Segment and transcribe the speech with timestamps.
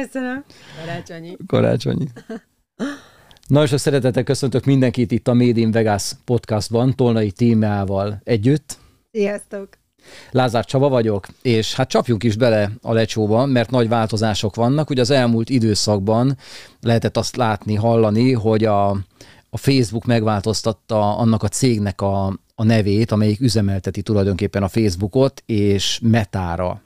[0.00, 0.44] Köszönöm.
[0.80, 1.36] Karácsonyi.
[1.46, 2.06] Karácsonyi.
[3.46, 8.78] Nagyon sok szeretettel köszöntök mindenkit itt a Made in Vegas podcastban, Tolnai témával együtt.
[9.12, 9.68] Sziasztok!
[10.30, 14.90] Lázár Csaba vagyok, és hát csapjunk is bele a lecsóba, mert nagy változások vannak.
[14.90, 16.36] Ugye az elmúlt időszakban
[16.80, 18.90] lehetett azt látni, hallani, hogy a,
[19.50, 26.00] a Facebook megváltoztatta annak a cégnek a, a nevét, amelyik üzemelteti tulajdonképpen a Facebookot, és
[26.02, 26.82] Metára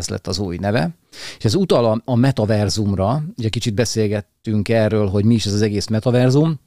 [0.00, 0.90] ez lett az új neve.
[1.38, 5.62] És ez utal a, a metaverzumra, ugye kicsit beszélgettünk erről, hogy mi is ez az
[5.62, 6.60] egész metaverzum,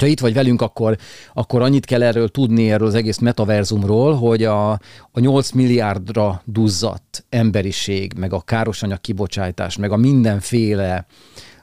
[0.00, 0.96] Ha itt vagy velünk, akkor,
[1.34, 4.70] akkor annyit kell erről tudni, erről az egész metaverzumról, hogy a,
[5.10, 11.06] a 8 milliárdra duzzadt emberiség, meg a károsanyag kibocsátás, meg a mindenféle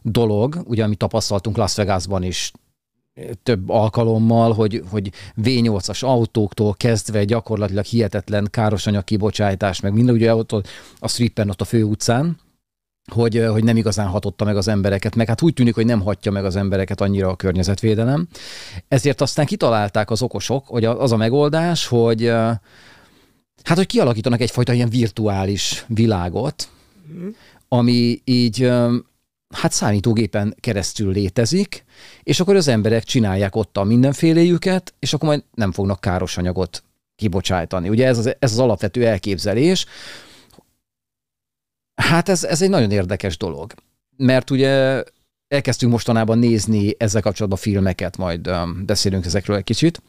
[0.02, 2.52] dolog, ugye, amit tapasztaltunk Las Vegasban is
[3.44, 5.12] több alkalommal, hogy, hogy
[5.44, 10.52] V8-as autóktól kezdve gyakorlatilag hihetetlen károsanyag kibocsátás, meg minden ugye ott
[11.00, 12.38] a strippen ott a főutcán,
[13.12, 16.32] hogy, hogy nem igazán hatotta meg az embereket, meg hát úgy tűnik, hogy nem hatja
[16.32, 18.28] meg az embereket annyira a környezetvédelem.
[18.88, 22.26] Ezért aztán kitalálták az okosok, hogy az a megoldás, hogy
[23.64, 26.70] hát, hogy kialakítanak egyfajta ilyen virtuális világot,
[27.08, 27.28] mhm.
[27.68, 28.72] ami így
[29.54, 31.86] hát számítógépen keresztül létezik,
[32.24, 36.84] és akkor az emberek csinálják ott a mindenféléjüket, és akkor majd nem fognak káros anyagot
[37.16, 37.90] kibocsájtani.
[37.90, 39.86] Ugye ez az, ez az alapvető elképzelés.
[41.96, 43.74] Hát ez, ez egy nagyon érdekes dolog,
[44.18, 45.04] mert ugye
[45.48, 48.50] elkezdtünk mostanában nézni ezzel kapcsolatban filmeket, majd
[48.86, 50.02] beszélünk ezekről egy kicsit,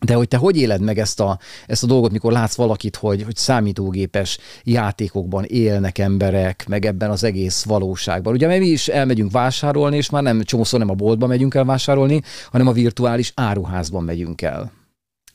[0.00, 3.22] de hogy te hogy éled meg ezt a, ezt a dolgot, mikor látsz valakit, hogy,
[3.22, 8.32] hogy számítógépes játékokban élnek emberek, meg ebben az egész valóságban.
[8.32, 12.22] Ugye mi is elmegyünk vásárolni, és már nem csomószor nem a boltba megyünk el vásárolni,
[12.50, 14.72] hanem a virtuális áruházban megyünk el.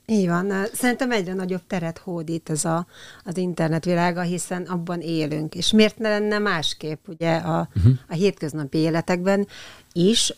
[0.08, 0.53] Így van.
[0.73, 2.86] Szerintem egyre nagyobb teret hódít ez a,
[3.23, 5.55] az internetvilága, hiszen abban élünk.
[5.55, 7.93] És miért ne lenne másképp ugye a, uh-huh.
[8.09, 9.47] a hétköznapi életekben
[9.92, 10.33] is?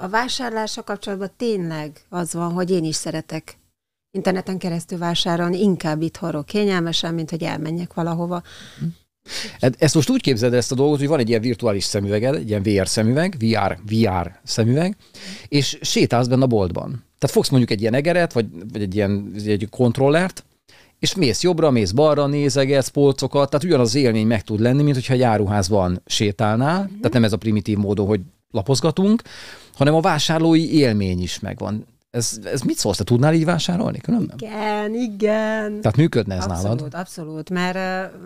[0.00, 3.60] A vásárlása kapcsolatban tényleg az van, hogy én is szeretek
[4.12, 8.42] interneten keresztül vásárolni, inkább itthonról kényelmesen, mint hogy elmenjek valahova.
[9.60, 12.48] Hát ezt most úgy képzeld ezt a dolgot, hogy van egy ilyen virtuális szemüveged, egy
[12.48, 14.96] ilyen VR szemüveg, VR, VR szemüveg,
[15.48, 17.04] és sétálsz benne a boltban.
[17.18, 20.44] Tehát fogsz mondjuk egy ilyen egeret, vagy, vagy egy ilyen egy kontrollert,
[20.98, 24.94] és mész jobbra, mész balra, nézegetsz polcokat, tehát ugyanaz az élmény meg tud lenni, mint
[24.94, 26.96] hogyha egy áruházban sétálnál, mm-hmm.
[26.96, 29.22] tehát nem ez a primitív módon, hogy lapozgatunk,
[29.74, 31.86] hanem a vásárlói élmény is megvan.
[32.12, 32.96] Ez, ez mit szólsz?
[32.96, 34.36] Te tudnál így vásárolni különben?
[34.38, 35.80] Igen, igen.
[35.80, 36.94] Tehát működne ez abszolút, nálad?
[36.94, 37.76] Abszolút, mert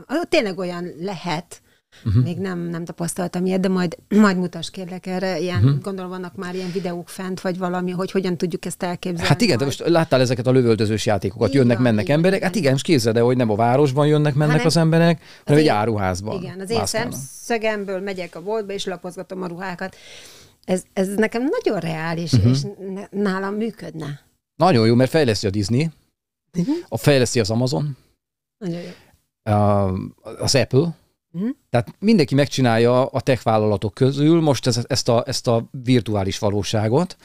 [0.08, 1.60] uh, tényleg olyan lehet,
[2.04, 2.22] Uh-huh.
[2.22, 5.38] Még nem, nem tapasztaltam ilyet, de majd, majd mutass kérlek erre.
[5.38, 5.80] Ilyen, uh-huh.
[5.82, 9.28] Gondolom vannak már ilyen videók fent, vagy valami, hogy hogyan tudjuk ezt elképzelni.
[9.28, 9.58] Hát igen, majd.
[9.58, 12.38] de most láttál ezeket a lövöldözős játékokat, igen, jönnek, mennek igen, emberek.
[12.38, 12.48] Igen.
[12.48, 15.60] Hát igen, most képzeld el, hogy nem a városban jönnek, mennek hanem, az emberek, hanem
[15.60, 16.42] egy áruházban.
[16.42, 19.96] Igen, az én szemszögemből megyek a boltba, és lapozgatom a ruhákat.
[20.66, 22.50] Ez, ez nekem nagyon reális, uh-huh.
[22.50, 22.60] és
[23.10, 24.20] nálam működne.
[24.56, 25.90] Nagyon jó, mert fejleszti a Disney,
[26.58, 26.76] uh-huh.
[26.88, 27.96] a fejleszti az Amazon,
[28.58, 28.90] nagyon jó.
[30.38, 30.96] az Apple,
[31.32, 31.50] uh-huh.
[31.70, 37.16] tehát mindenki megcsinálja a tech vállalatok közül most ez, ezt, a, ezt a virtuális valóságot,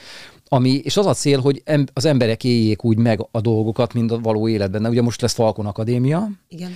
[0.47, 1.63] ami, és az a cél, hogy
[1.93, 4.85] az emberek éljék úgy meg a dolgokat, mint a való életben.
[4.85, 6.71] Ugye most lesz Falcon Akadémia, Igen.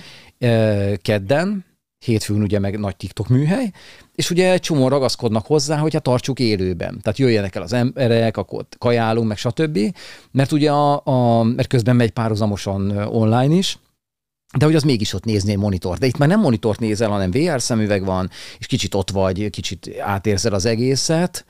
[1.02, 1.64] kedden,
[1.98, 3.70] hétfőn ugye meg nagy TikTok műhely,
[4.14, 7.00] és ugye egy csomó ragaszkodnak hozzá, hogy hát tartsuk élőben.
[7.02, 9.78] Tehát jöjjenek el az emberek, akkor kajálunk, meg stb.
[10.30, 13.78] Mert ugye a, a mert közben megy párhuzamosan online is,
[14.58, 15.98] de hogy az mégis ott nézni egy monitor.
[15.98, 19.90] De itt már nem monitort nézel, hanem VR szemüveg van, és kicsit ott vagy, kicsit
[20.00, 21.44] átérzed az egészet.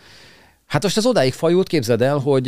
[0.66, 2.46] Hát most az odáig fajult, képzeld el, hogy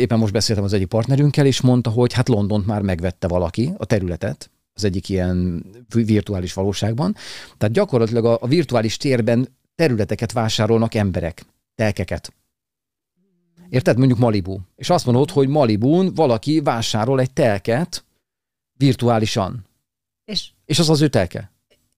[0.00, 3.84] éppen most beszéltem az egyik partnerünkkel, és mondta, hogy hát Londont már megvette valaki, a
[3.84, 7.14] területet, az egyik ilyen virtuális valóságban.
[7.56, 11.44] Tehát gyakorlatilag a, a virtuális térben területeket vásárolnak emberek,
[11.74, 12.32] telkeket.
[13.68, 13.98] Érted?
[13.98, 14.58] Mondjuk Malibu.
[14.76, 18.04] És azt mondod, hogy Malibún valaki vásárol egy telket
[18.72, 19.66] virtuálisan.
[20.24, 21.52] És, és az az ő telke.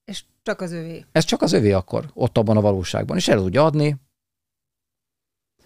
[0.04, 1.04] És csak az övé.
[1.12, 3.16] Ez csak az övé akkor, ott abban a valóságban.
[3.16, 3.96] És el tudja adni.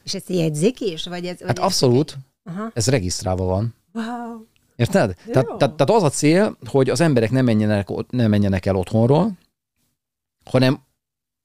[0.02, 1.04] És ezt jegyzik is?
[1.04, 2.16] Vagy ez, vagy hát ez abszolút.
[2.42, 2.70] Aha.
[2.74, 3.74] Ez regisztrálva van.
[3.92, 4.46] Wow.
[4.76, 5.14] Érted?
[5.14, 9.32] Tehát, tehát, tehát az a cél, hogy az emberek nem menjenek, nem menjenek el otthonról,
[10.44, 10.80] hanem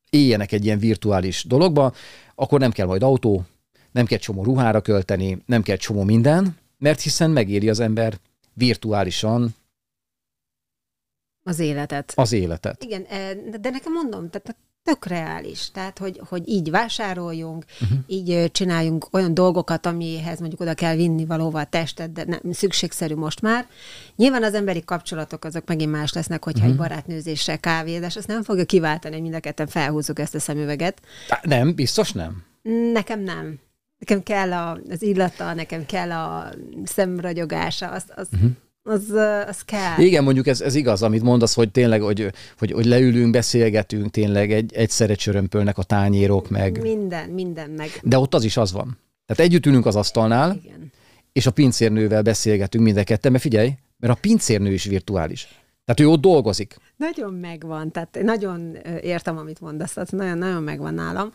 [0.09, 1.93] éljenek egy ilyen virtuális dologba,
[2.35, 3.45] akkor nem kell majd autó,
[3.91, 8.19] nem kell csomó ruhára költeni, nem kell csomó minden, mert hiszen megéri az ember
[8.53, 9.55] virtuálisan
[11.43, 12.13] az életet.
[12.15, 12.83] Az életet.
[12.83, 15.71] Igen, e, de nekem mondom, tehát tök reális.
[15.71, 17.97] Tehát, hogy, hogy így vásároljunk, uh-huh.
[18.07, 23.15] így csináljunk olyan dolgokat, amihez mondjuk oda kell vinni valóval a testet, de nem szükségszerű
[23.15, 23.67] most már.
[24.15, 26.73] Nyilván az emberi kapcsolatok azok megint más lesznek, hogyha uh-huh.
[26.73, 31.01] egy barátnőzésre kávézás, azt nem fogja kiváltani, hogy mind a ketten felhúzzuk ezt a szemüveget.
[31.41, 32.43] Nem, biztos nem.
[32.93, 33.59] Nekem nem.
[33.97, 36.53] Nekem kell a, az illata, nekem kell a
[36.83, 38.51] szemragyogása, az, az, uh-huh
[38.83, 39.09] az,
[39.47, 39.99] az kell.
[39.99, 44.51] Igen, mondjuk ez, ez igaz, amit mondasz, hogy tényleg, hogy, hogy, hogy leülünk, beszélgetünk, tényleg
[44.51, 46.81] egy, egyszerre csörömpölnek a tányérok, meg...
[46.81, 47.89] Minden, minden meg.
[48.03, 48.97] De ott az is az van.
[49.25, 50.91] Tehát együtt ülünk az asztalnál, Igen.
[51.31, 52.97] és a pincérnővel beszélgetünk mind
[53.29, 55.60] mert figyelj, mert a pincérnő is virtuális.
[55.93, 56.75] Tehát ő ott dolgozik.
[56.97, 61.31] Nagyon megvan, tehát nagyon értem, amit mondasz, tehát nagyon-nagyon megvan nálam.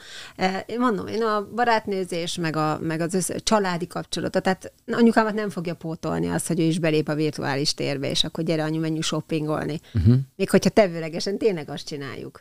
[0.67, 5.51] Én mondom, én a barátnézés, meg, a, meg az össze, családi kapcsolata, tehát anyukámat nem
[5.51, 9.05] fogja pótolni azt, hogy ő is belép a virtuális térbe, és akkor gyere anyu, menjünk
[9.05, 9.81] shoppingolni.
[9.95, 10.15] Uh-huh.
[10.37, 12.41] Még hogyha tevőlegesen tényleg azt csináljuk.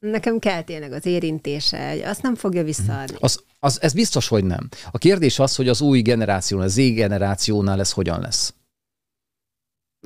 [0.00, 3.16] Nekem kell tényleg az érintése, azt nem fogja visszaadni.
[3.20, 4.68] Az, az, ez biztos, hogy nem.
[4.90, 8.54] A kérdés az, hogy az új generációnál, az Z generációnál ez hogyan lesz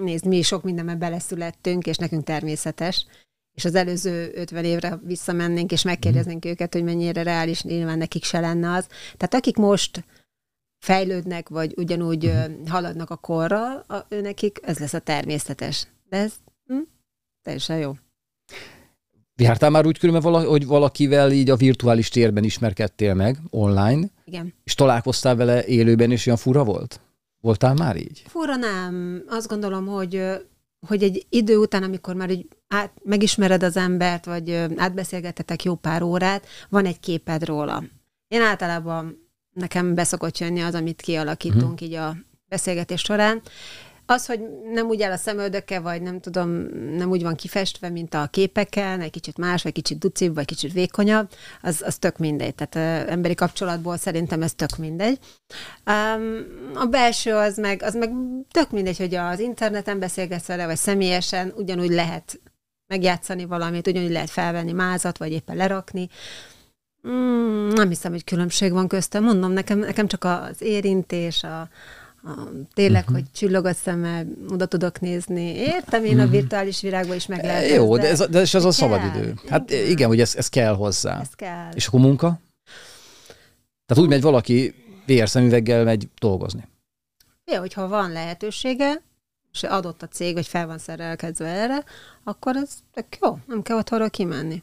[0.03, 3.07] nézd, mi sok mindenben beleszülettünk, és nekünk természetes,
[3.57, 6.51] és az előző 50 évre visszamennénk, és megkérdeznénk mm.
[6.51, 8.87] őket, hogy mennyire reális, nyilván nekik se lenne az.
[8.87, 10.05] Tehát akik most
[10.79, 12.65] fejlődnek, vagy ugyanúgy mm.
[12.67, 15.87] haladnak a korral, a, ő nekik ez lesz a természetes.
[16.09, 16.33] De ez
[16.67, 16.81] hm,
[17.43, 17.93] teljesen jó.
[19.37, 24.09] Jártál már úgy különben, hogy valakivel így a virtuális térben ismerkedtél meg, online?
[24.25, 24.55] Igen.
[24.65, 27.01] És találkoztál vele élőben, és olyan fura volt?
[27.41, 28.23] Voltál már így?
[28.27, 29.25] Fura nem.
[29.29, 30.23] Azt gondolom, hogy,
[30.87, 36.03] hogy egy idő után, amikor már így át, megismered az embert, vagy átbeszélgetetek jó pár
[36.03, 37.85] órát, van egy képed róla.
[38.29, 41.89] Én általában nekem beszokott jönni az, amit kialakítunk hmm.
[41.89, 42.17] így a
[42.49, 43.43] beszélgetés során,
[44.11, 44.41] az, hogy
[44.73, 46.51] nem úgy áll a szemöldöke, vagy nem tudom,
[46.97, 50.73] nem úgy van kifestve, mint a képeken, egy kicsit más, vagy kicsit ducibb, vagy kicsit
[50.73, 51.31] vékonyabb,
[51.63, 52.55] az, az tök mindegy.
[52.55, 55.19] Tehát uh, emberi kapcsolatból szerintem ez tök mindegy.
[55.87, 58.11] Um, a belső az meg, az meg
[58.51, 62.41] tök mindegy, hogy az interneten beszélgetsz vele, vagy személyesen, ugyanúgy lehet
[62.87, 66.09] megjátszani valamit, ugyanúgy lehet felvenni mázat, vagy éppen lerakni.
[67.09, 69.25] Mm, nem hiszem, hogy különbség van köztem.
[69.25, 71.69] Mondom, nekem, nekem csak az érintés, a,
[72.23, 72.31] a,
[72.75, 73.17] tényleg, uh-huh.
[73.17, 75.55] hogy csillog a szemmel, oda tudok nézni.
[75.55, 76.23] Értem én uh-huh.
[76.23, 76.35] a mhm.
[76.37, 77.71] virtuális világban is meg lehet.
[77.71, 79.35] Jó, de ez, de ez az a szabadidő.
[79.49, 81.21] Hát igen, igen hogy ez, ez kell hozzá.
[81.21, 81.71] Ez kell.
[81.75, 82.41] És akkor munka?
[83.87, 84.75] Tehát úgy megy valaki
[85.07, 86.69] VR szemüveggel megy dolgozni.
[87.53, 89.03] Jó, hogyha van lehetősége,
[89.53, 91.85] és adott a cég, hogy fel van szerelkezve erre,
[92.25, 94.63] akkor ez tök jó, nem kell otthonra kimenni.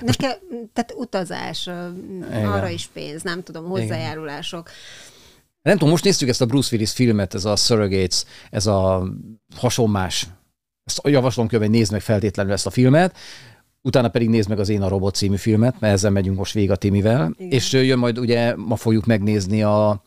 [0.00, 0.32] Nekem,
[0.72, 2.46] tehát utazás, Igen.
[2.46, 4.68] arra is pénz, nem tudom, hozzájárulások.
[4.68, 5.15] Igen
[5.66, 9.08] nem tudom, most néztük ezt a Bruce Willis filmet, ez a Surrogates, ez a
[9.56, 10.26] hasonmás.
[10.84, 13.16] Ezt javaslom hogy nézd meg feltétlenül ezt a filmet,
[13.82, 16.70] utána pedig nézd meg az Én a Robot című filmet, mert ezzel megyünk most végig
[16.70, 17.50] a Timivel, Igen.
[17.50, 20.04] és jön majd ugye, ma fogjuk megnézni a,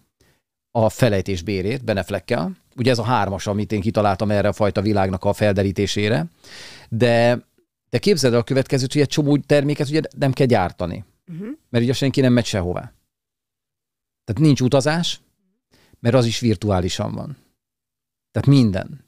[0.72, 2.52] a felejtés bérét Beneflekkel.
[2.76, 6.26] Ugye ez a hármas, amit én kitaláltam erre a fajta világnak a felderítésére,
[6.90, 7.46] de,
[7.90, 11.48] de képzeld el a következőt, hogy egy csomó terméket ugye nem kell gyártani, uh-huh.
[11.70, 12.94] mert ugye senki nem megy sehová.
[14.24, 15.20] Tehát nincs utazás,
[16.00, 17.38] mert az is virtuálisan van.
[18.32, 19.06] Tehát minden.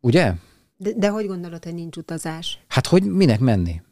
[0.00, 0.34] Ugye?
[0.76, 2.58] De, de hogy gondolod, hogy nincs utazás?
[2.68, 3.82] Hát, hogy minek menni?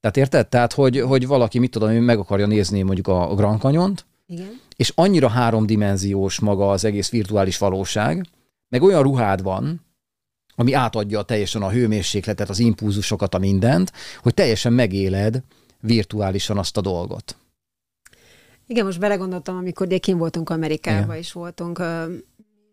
[0.00, 0.48] Tehát érted?
[0.48, 4.60] Tehát, hogy, hogy valaki, mit tudom, meg akarja nézni mondjuk a Grand Canyon-t, Igen.
[4.76, 8.26] és annyira háromdimenziós maga az egész virtuális valóság,
[8.68, 9.80] meg olyan ruhád van,
[10.54, 15.42] ami átadja teljesen a hőmérsékletet, az impulzusokat, a mindent, hogy teljesen megéled
[15.80, 17.36] virtuálisan azt a dolgot.
[18.66, 21.82] Igen, most belegondoltam, amikor ugye kim voltunk Amerikában, is voltunk,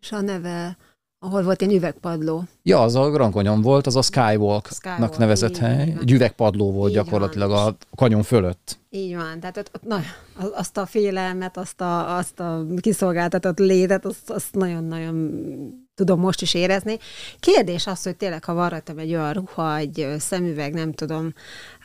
[0.01, 0.77] és a neve,
[1.19, 2.43] ahol volt egy üvegpadló.
[2.63, 5.95] Ja, az a Grand Canyon volt, az a Skywalk-nak Skywalk, nevezett hely.
[6.01, 7.67] Egy üvegpadló volt így gyakorlatilag van.
[7.67, 8.79] a kanyon fölött.
[8.89, 10.01] Így van, tehát ott, ott, na,
[10.53, 15.31] azt a félelmet, azt a, azt a kiszolgáltatott létet, azt, azt nagyon-nagyon
[15.95, 16.97] tudom most is érezni.
[17.39, 21.33] Kérdés az, hogy tényleg, ha van rajtam egy olyan ruha, egy szemüveg, nem tudom,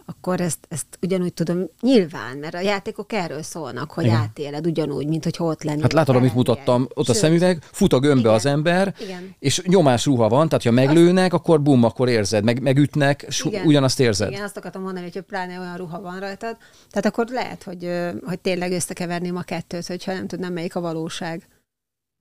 [0.06, 4.16] akkor ezt, ezt ugyanúgy tudom, nyilván, mert a játékok erről szólnak, hogy Igen.
[4.16, 5.82] átéled ugyanúgy, mint hogy ott lennél.
[5.82, 7.16] Hát látod, amit mutattam, ott Sőt.
[7.16, 8.34] a szemüveg, fut a gömbbe Igen.
[8.34, 9.34] az ember, Igen.
[9.38, 11.42] és nyomás ruha van, tehát ha meglőnek, azt...
[11.42, 13.66] akkor bum, akkor érzed, meg, megütnek, Igen.
[13.66, 14.30] ugyanazt érzed.
[14.30, 16.56] Igen, azt akartam mondani, hogy pláne olyan ruha van rajtad,
[16.90, 17.90] tehát akkor lehet, hogy,
[18.24, 21.48] hogy tényleg összekeverném a kettőt, hogyha nem tudnám, melyik a valóság.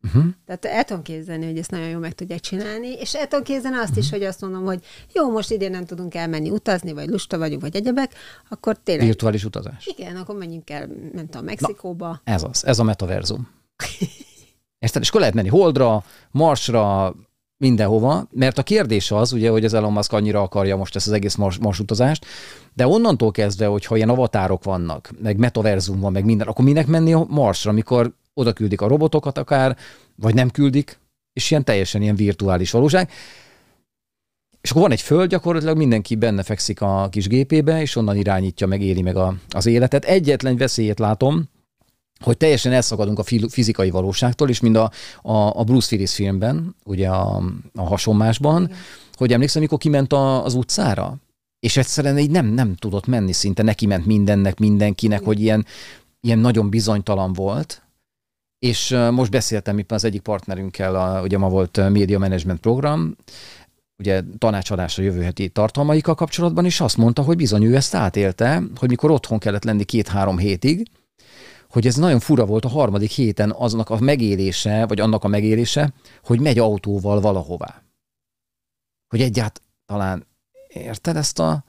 [0.06, 0.24] Uh-huh.
[0.46, 3.78] Tehát el tudom képzelni, hogy ezt nagyon jól meg tudják csinálni, és el tudom képzelni
[3.78, 4.04] azt uh-huh.
[4.04, 4.84] is, hogy azt mondom, hogy
[5.14, 8.14] jó, most idén nem tudunk elmenni utazni, vagy lusta vagyunk, vagy egyebek,
[8.50, 9.06] akkor tényleg...
[9.06, 9.86] Virtuális utazás.
[9.98, 12.08] Igen, akkor menjünk el, nem tudom, Mexikóba.
[12.08, 13.50] Na, ez az, ez a metaverzum.
[14.80, 15.02] Érted?
[15.02, 17.16] És akkor lehet menni Holdra, Marsra,
[17.58, 21.14] mindenhova, mert a kérdés az, ugye, hogy az Elon Musk annyira akarja most ezt az
[21.14, 22.26] egész mars, marsutazást,
[22.74, 27.14] de onnantól kezdve, hogyha ilyen avatárok vannak, meg metaverzum van, meg minden, akkor minek menni
[27.14, 29.78] a Marsra, amikor oda küldik a robotokat akár,
[30.16, 31.00] vagy nem küldik,
[31.34, 33.12] és ilyen teljesen ilyen virtuális valóság.
[34.62, 38.68] És akkor van egy föld, gyakorlatilag mindenki benne fekszik a kis gépébe, és onnan irányítja,
[38.68, 40.06] meg éli meg a, az életet.
[40.06, 41.50] Egyetlen veszélyét látom,
[42.24, 47.10] hogy teljesen elszakadunk a fizikai valóságtól, és mind a, a, a Bruce Willis filmben, ugye
[47.10, 48.78] a, a hasonmásban, Igen.
[49.14, 51.16] hogy emlékszem, amikor kiment a, az utcára,
[51.60, 55.34] és egyszerűen így nem, nem tudott menni szinte, neki ment mindennek, mindenkinek, Igen.
[55.34, 55.66] hogy ilyen,
[56.22, 57.85] ilyen nagyon bizonytalan volt,
[58.66, 63.16] és most beszéltem itt az egyik partnerünkkel, a, ugye ma volt Media Management Program,
[63.98, 68.90] ugye tanácsadásra jövő heti tartalmaikkal kapcsolatban, és azt mondta, hogy bizony ő ezt átélte, hogy
[68.90, 70.88] mikor otthon kellett lenni két-három hétig,
[71.70, 75.94] hogy ez nagyon fura volt a harmadik héten aznak a megélése, vagy annak a megélése,
[76.24, 77.84] hogy megy autóval valahová.
[79.08, 80.28] Hogy egyáltalán
[80.68, 81.64] érted ezt a...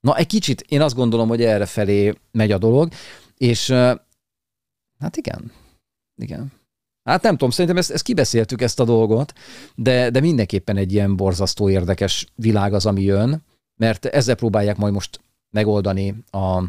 [0.00, 2.92] Na, egy kicsit én azt gondolom, hogy erre felé megy a dolog,
[3.36, 3.70] és
[4.98, 5.52] hát igen,
[6.16, 6.52] igen.
[7.04, 9.32] Hát nem tudom, szerintem ezt, ezt kibeszéltük ezt a dolgot,
[9.74, 13.42] de, de mindenképpen egy ilyen borzasztó érdekes világ az, ami jön,
[13.76, 15.20] mert ezzel próbálják majd most
[15.50, 16.62] megoldani a,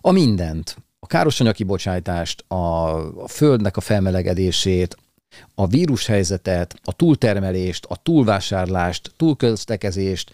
[0.00, 4.96] a mindent a károsanyag kibocsátást, a, a földnek a felmelegedését,
[5.54, 10.30] a vírushelyzetet, a túltermelést, a túlvásárlást, túlköztekezést,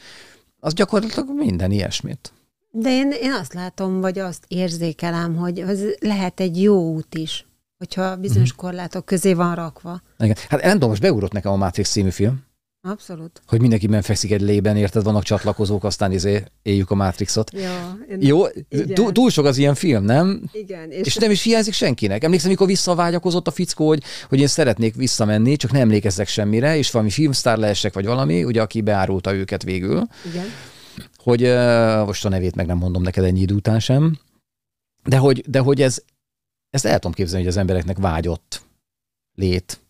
[0.61, 2.33] az gyakorlatilag minden ilyesmit.
[2.71, 7.47] De én, én azt látom, vagy azt érzékelem, hogy az lehet egy jó út is,
[7.79, 8.57] hogyha bizonyos mm.
[8.57, 10.01] korlátok közé van rakva.
[10.19, 10.37] Igen.
[10.49, 12.47] Hát nem tudom, most beugrott nekem a Matrix című film.
[12.81, 13.43] Abszolút.
[13.47, 17.53] Hogy mindenki fekszik egy lében, érted, vannak csatlakozók, aztán izé éljük a Matrixot.
[17.53, 18.47] Ja, Jó,
[18.95, 20.43] túl, túl sok az ilyen film, nem?
[20.53, 20.91] Igen.
[20.91, 22.25] És, és nem is hiányzik senkinek.
[22.25, 26.91] Emlékszem, amikor visszavágyakozott a fickó, hogy, hogy én szeretnék visszamenni, csak nem emlékezzek semmire, és
[26.91, 30.07] valami filmsztár leesek, vagy valami, ugye, aki beárulta őket végül.
[30.31, 30.45] Igen.
[31.17, 34.19] Hogy uh, most a nevét meg nem mondom neked ennyi idő után sem,
[35.05, 36.03] de hogy, de hogy ez,
[36.71, 38.63] ezt el tudom képzelni, hogy az embereknek vágyott
[39.35, 39.81] lét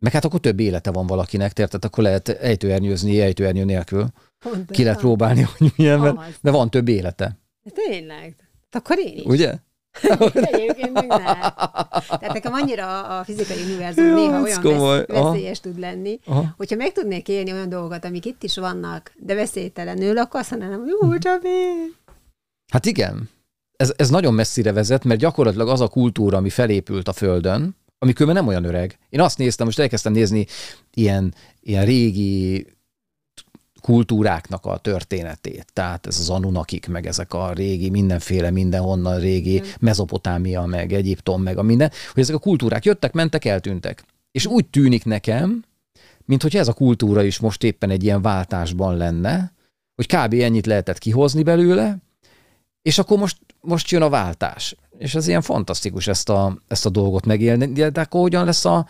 [0.00, 4.06] meg hát akkor több élete van valakinek, tehát akkor lehet ejtőernyőzni ejtőernyő nélkül.
[4.38, 4.66] Pontosan.
[4.66, 7.38] Ki lehet próbálni, hogy milyen, mert, mert van több élete.
[7.62, 8.36] De tényleg.
[8.70, 9.24] Akkor én is.
[9.24, 9.54] Ugye?
[10.34, 11.18] Egyébként meg nem.
[11.18, 15.04] Tehát nekem annyira a fizikai univerzum Jó, néha olyan komoly.
[15.06, 15.70] veszélyes Aha.
[15.70, 16.54] tud lenni, Aha.
[16.56, 20.86] hogyha meg tudnék élni olyan dolgokat, amik itt is vannak, de veszélytelenül, akkor azt mondanám,
[20.86, 21.94] jó, csak én.
[22.72, 23.30] Hát igen.
[23.80, 28.12] Ez, ez nagyon messzire vezet, mert gyakorlatilag az a kultúra, ami felépült a Földön, ami
[28.12, 28.98] különben nem olyan öreg.
[29.08, 30.46] Én azt néztem, most elkezdtem nézni
[30.94, 32.66] ilyen, ilyen régi
[33.80, 35.66] kultúráknak a történetét.
[35.72, 41.58] Tehát ez az Anunakik, meg ezek a régi, mindenféle, mindenhonnan régi, Mezopotámia, meg Egyiptom, meg
[41.58, 44.04] a minden, hogy ezek a kultúrák jöttek, mentek, eltűntek.
[44.32, 45.64] És úgy tűnik nekem,
[46.24, 49.52] mint hogy ez a kultúra is most éppen egy ilyen váltásban lenne,
[49.94, 50.34] hogy kb.
[50.34, 51.98] ennyit lehetett kihozni belőle,
[52.82, 54.76] és akkor most, most jön a váltás.
[54.98, 57.72] És ez ilyen fantasztikus ezt a, ezt a dolgot megélni.
[57.72, 58.86] De akkor hogyan lesz a,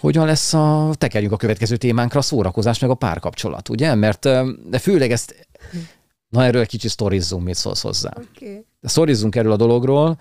[0.00, 3.94] hogyan lesz a, tekerjünk a következő témánkra, a szórakozás meg a párkapcsolat, ugye?
[3.94, 4.22] Mert
[4.68, 5.48] de főleg ezt,
[6.28, 8.12] na erről egy kicsit sztorizzunk, mit szólsz hozzá.
[8.36, 8.64] Okay.
[8.82, 10.18] Sztorizzunk erről a dologról,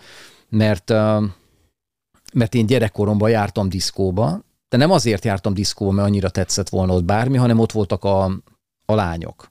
[0.50, 0.90] mert,
[2.34, 7.04] mert én gyerekkoromban jártam diszkóba, de nem azért jártam diszkóba, mert annyira tetszett volna ott
[7.04, 8.24] bármi, hanem ott voltak a,
[8.86, 9.51] a lányok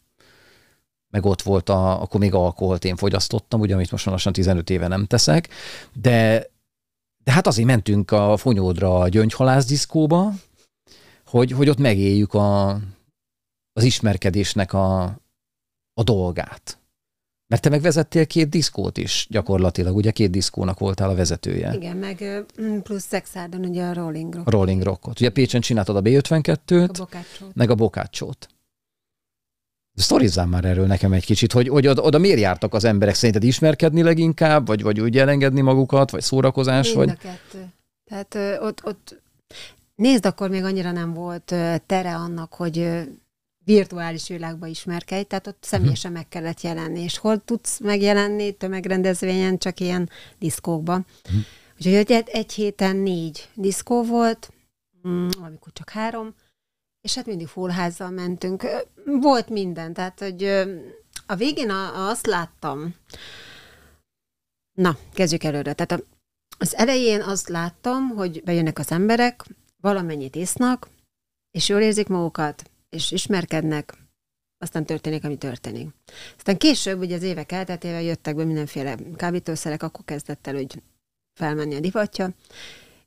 [1.10, 4.88] meg ott volt, a, akkor még alkoholt én fogyasztottam, ugye, amit most lassan 15 éve
[4.88, 5.48] nem teszek,
[5.92, 6.46] de,
[7.24, 10.32] de hát azért mentünk a Fonyódra a gyöngyhalász diszkóba,
[11.26, 12.70] hogy, hogy ott megéljük a,
[13.72, 15.02] az ismerkedésnek a,
[15.94, 16.78] a dolgát.
[17.46, 21.74] Mert te megvezettél két diszkót is gyakorlatilag, ugye két diszkónak voltál a vezetője.
[21.74, 22.44] Igen, meg
[22.82, 24.46] plusz Szexárdon ugye a Rolling Rock.
[24.46, 25.20] A Rolling Rockot.
[25.20, 27.16] Ugye Pécsen csináltad a B52-t, a
[27.54, 28.48] meg a Bokácsót.
[30.00, 33.14] Sztorizzál már erről nekem egy kicsit, hogy, hogy oda, oda miért jártak az emberek?
[33.14, 36.86] Szerinted ismerkedni leginkább, vagy, vagy úgy elengedni magukat, vagy szórakozás?
[36.86, 37.08] Mind vagy...
[37.08, 37.66] a kettő.
[38.04, 39.22] Tehát ö, ott, ott
[39.94, 43.00] nézd, akkor még annyira nem volt ö, tere annak, hogy ö,
[43.64, 47.00] virtuális világba ismerkedj, tehát ott személyesen meg kellett jelenni.
[47.00, 51.06] És hol tudsz megjelenni tömegrendezvényen, csak ilyen diszkókban.
[51.24, 51.40] Uh-huh.
[51.76, 54.52] Úgyhogy egy, egy héten négy diszkó volt,
[55.08, 56.34] mm, amikor csak három,
[57.00, 58.66] és hát mindig fullházzal mentünk.
[59.04, 60.44] Volt minden, tehát, hogy
[61.26, 62.94] a végén azt láttam,
[64.78, 65.72] na, kezdjük előre.
[65.72, 66.04] Tehát
[66.58, 69.44] az elején azt láttam, hogy bejönnek az emberek,
[69.80, 70.88] valamennyit isznak,
[71.50, 73.94] és jól érzik magukat, és ismerkednek,
[74.58, 75.88] aztán történik, ami történik.
[76.36, 80.82] Aztán később, ugye az évek elteltével jöttek be mindenféle kábítószerek, akkor kezdett el úgy
[81.38, 82.30] felmenni a divatja,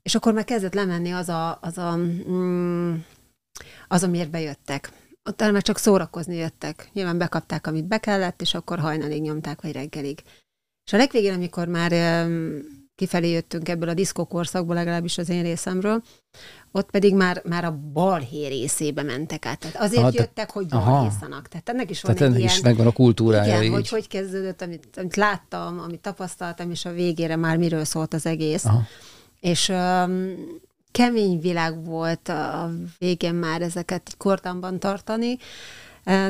[0.01, 2.95] és akkor már kezdett lemenni az a, az a, mm,
[3.88, 4.91] az, amiért bejöttek.
[5.24, 6.89] Ott már csak szórakozni jöttek.
[6.93, 10.24] Nyilván bekapták, amit be kellett, és akkor hajnalig nyomták, vagy reggelig.
[10.86, 11.91] És a legvégén, amikor már
[12.95, 16.03] kifelé jöttünk ebből a diszkokorszakból, legalábbis az én részemről,
[16.72, 19.60] ott pedig már, már a balhé részébe mentek át.
[19.60, 21.48] Tehát azért aha, jöttek, hogy balhészanak.
[21.48, 22.51] Tehát ennek is van Tehát egy ilyen...
[22.51, 23.72] is megvan a kultúrája Igen, így.
[23.72, 28.25] hogy hogy kezdődött, amit, amit láttam, amit tapasztaltam, és a végére már miről szólt az
[28.25, 28.65] egész.
[28.65, 28.81] Aha.
[29.39, 30.33] És um,
[30.93, 35.38] kemény világ volt a végén már ezeket kordamban tartani,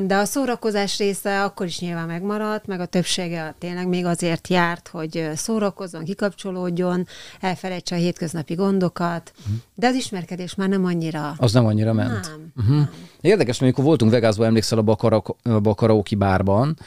[0.05, 4.87] de a szórakozás része akkor is nyilván megmaradt, meg a többsége tényleg még azért járt,
[4.87, 7.07] hogy szórakozzon, kikapcsolódjon,
[7.39, 9.55] elfelejtse a hétköznapi gondokat, uh-huh.
[9.75, 11.33] de az ismerkedés már nem annyira...
[11.37, 12.29] Az nem annyira ment.
[12.29, 12.75] Nem, uh-huh.
[12.75, 12.89] nem.
[13.21, 16.77] Érdekes, mert amikor voltunk Vegasban, emlékszel abba a, karaoke bárban,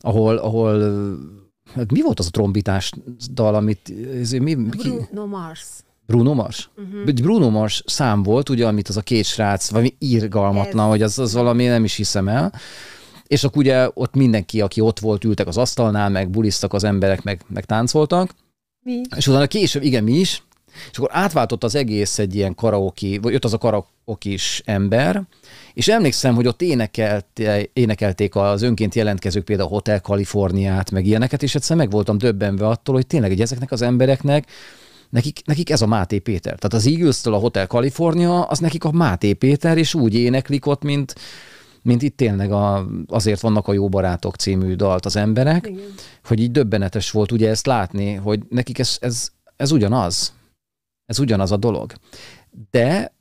[0.00, 0.80] ahol, ahol
[1.74, 2.92] hát mi volt az a trombitás
[3.32, 3.92] dal, amit...
[4.20, 5.66] Ez, mi, Bruno Mars.
[6.06, 6.70] Bruno Mars?
[6.76, 7.12] Uh-huh.
[7.12, 10.90] Bruno Mars szám volt, ugye, amit az a két srác, valami írgalmatlan, Ez.
[10.90, 12.52] hogy az, az valami nem is hiszem el.
[13.26, 17.22] És akkor ugye ott mindenki, aki ott volt, ültek az asztalnál, meg bulisztak az emberek,
[17.22, 18.34] meg, meg táncoltak.
[18.82, 19.00] Mi?
[19.16, 20.42] És utána később, igen, mi is.
[20.90, 25.22] És akkor átváltott az egész egy ilyen karaoke, vagy jött az a karaokis ember,
[25.74, 31.54] és emlékszem, hogy ott énekelte, énekelték az önként jelentkezők például Hotel Kaliforniát, meg ilyeneket, és
[31.54, 34.46] egyszer meg voltam döbbenve attól, hogy tényleg hogy ezeknek az embereknek
[35.10, 36.58] nekik, nekik ez a Máté Péter.
[36.58, 40.82] Tehát az eagles a Hotel California, az nekik a Máté Péter, és úgy éneklik ott,
[40.82, 41.14] mint,
[41.82, 45.94] mint itt tényleg a, azért vannak a Jó Barátok című dalt az emberek, Igen.
[46.24, 50.32] hogy így döbbenetes volt ugye ezt látni, hogy nekik ez, ez, ez ugyanaz.
[51.06, 51.92] Ez ugyanaz a dolog.
[52.70, 53.14] De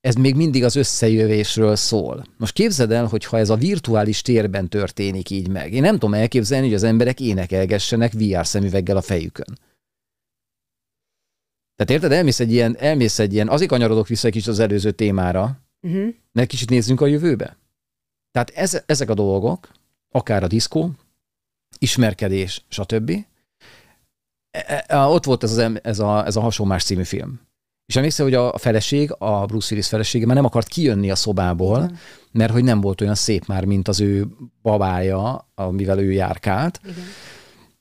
[0.00, 2.24] ez még mindig az összejövésről szól.
[2.36, 5.72] Most képzeld el, hogy ha ez a virtuális térben történik így meg.
[5.72, 9.58] Én nem tudom elképzelni, hogy az emberek énekelgessenek VR szemüveggel a fejükön.
[11.78, 14.90] Tehát érted, elmész egy ilyen, elmész egy ilyen, azért kanyarodok vissza egy kicsit az előző
[14.90, 16.08] témára, uh-huh.
[16.32, 17.56] mert kicsit nézzünk a jövőbe.
[18.30, 19.68] Tehát ez, ezek a dolgok,
[20.10, 20.90] akár a diszkó,
[21.78, 23.10] ismerkedés, stb.
[24.50, 27.40] E, e, ott volt ez, az, ez, a, ez a Hasonmás című film.
[27.86, 31.78] És emlékszel, hogy a feleség, a Bruce Willis felesége már nem akart kijönni a szobából,
[31.78, 31.98] Igen.
[32.32, 34.26] mert hogy nem volt olyan szép már, mint az ő
[34.62, 36.80] babája, amivel ő járkált.
[36.84, 37.04] Igen.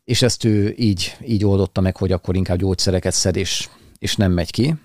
[0.04, 4.31] És ezt ő így, így oldotta meg, hogy akkor inkább gyógyszereket szed, és és nem
[4.31, 4.75] megy ki,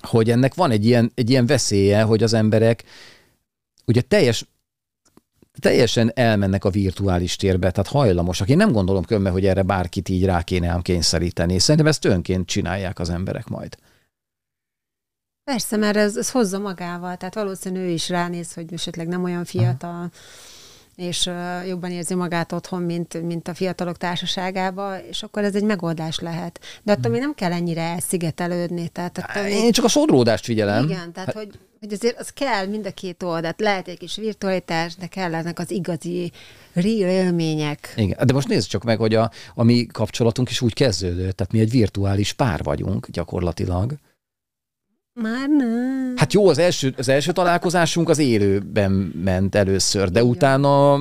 [0.00, 2.84] hogy ennek van egy ilyen, egy ilyen veszélye, hogy az emberek
[3.86, 4.46] ugye teljes,
[5.60, 8.48] teljesen elmennek a virtuális térbe, tehát hajlamosak.
[8.48, 11.58] Én nem gondolom kömme, hogy erre bárkit így rá kéne ám kényszeríteni.
[11.58, 13.76] Szerintem ezt önként csinálják az emberek majd.
[15.44, 19.44] Persze, mert ez, ez hozza magával, tehát valószínű ő is ránéz, hogy esetleg nem olyan
[19.44, 20.10] fiatal, Aha
[20.96, 21.30] és
[21.66, 26.60] jobban érzi magát otthon, mint, mint a fiatalok társaságába, és akkor ez egy megoldás lehet.
[26.82, 28.88] De attól még nem kell ennyire elszigetelődni.
[28.88, 29.72] Tehát attól Én még...
[29.72, 30.84] csak a sodródást figyelem.
[30.84, 31.36] Igen, tehát hát...
[31.36, 33.60] hogy, hogy azért az kell mind a két oldalt.
[33.60, 36.32] Lehet egy kis virtualitás, de kellenek az igazi
[36.72, 37.92] real élmények.
[37.96, 41.52] Igen, de most nézd csak meg, hogy a, a mi kapcsolatunk is úgy kezdődött, tehát
[41.52, 43.94] mi egy virtuális pár vagyunk gyakorlatilag.
[45.20, 46.14] Már nem.
[46.16, 48.92] Hát jó, az első, az első találkozásunk az élőben
[49.24, 50.30] ment először, de Igen.
[50.30, 50.94] utána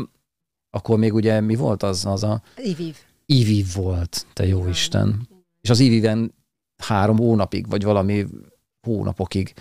[0.69, 2.05] akkor még ugye mi volt az?
[2.05, 2.41] az a...
[2.57, 2.95] Iviv.
[3.25, 4.69] Iviv volt, te jó Igen.
[4.69, 5.27] Isten.
[5.61, 6.33] És az Iviven
[6.77, 8.25] három hónapig, vagy valami
[8.81, 9.53] hónapokig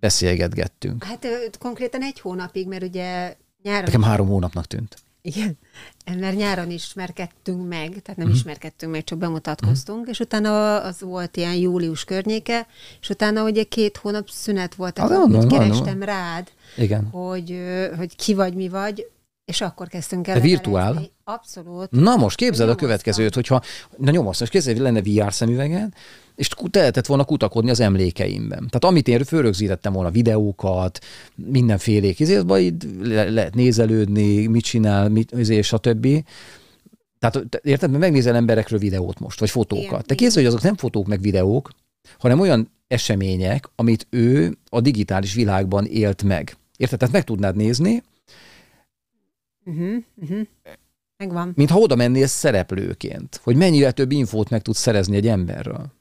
[0.00, 1.04] beszélgetgettünk.
[1.04, 1.26] Hát
[1.58, 3.84] konkrétan egy hónapig, mert ugye nyáron...
[3.84, 4.96] Nekem három hónapnak tűnt.
[5.26, 5.58] Igen,
[6.04, 8.34] mert nyáron ismerkedtünk meg, tehát nem uh-huh.
[8.34, 10.12] ismerkedtünk meg, csak bemutatkoztunk, uh-huh.
[10.12, 12.66] és utána az volt ilyen július környéke,
[13.00, 16.02] és utána ugye két hónap szünet volt, tehát ah, mondom, kerestem mondom.
[16.02, 17.08] rád, Igen.
[17.10, 17.62] Hogy,
[17.96, 19.06] hogy ki vagy, mi vagy,
[19.46, 20.40] és akkor kezdtünk el.
[20.40, 21.10] Virtuál?
[21.24, 21.90] Abszolút.
[21.90, 23.62] Na most képzeld a következőt, hogyha,
[23.96, 25.92] na nyomasztva, és képzeld, lenne VR szemüveged,
[26.34, 28.58] és tehetett volna kutakodni az emlékeimben.
[28.58, 30.98] Tehát amit én fölrögzítettem volna videókat,
[31.34, 36.24] mindenfélék, ezért így le, lehet nézelődni, mit csinál, mit, és a többi.
[37.18, 40.06] Tehát érted, mert megnézel emberekről videót most, vagy fotókat.
[40.06, 41.70] Te képzeld, hogy azok nem fotók meg videók,
[42.18, 46.56] hanem olyan események, amit ő a digitális világban élt meg.
[46.76, 46.98] Érted?
[46.98, 48.02] Tehát meg tudnád nézni,
[49.66, 50.46] uh-huh, uh-huh.
[51.16, 51.52] Megvan.
[51.56, 55.92] Mintha oda mennél szereplőként, hogy mennyire több infót meg tudsz szerezni egy emberről.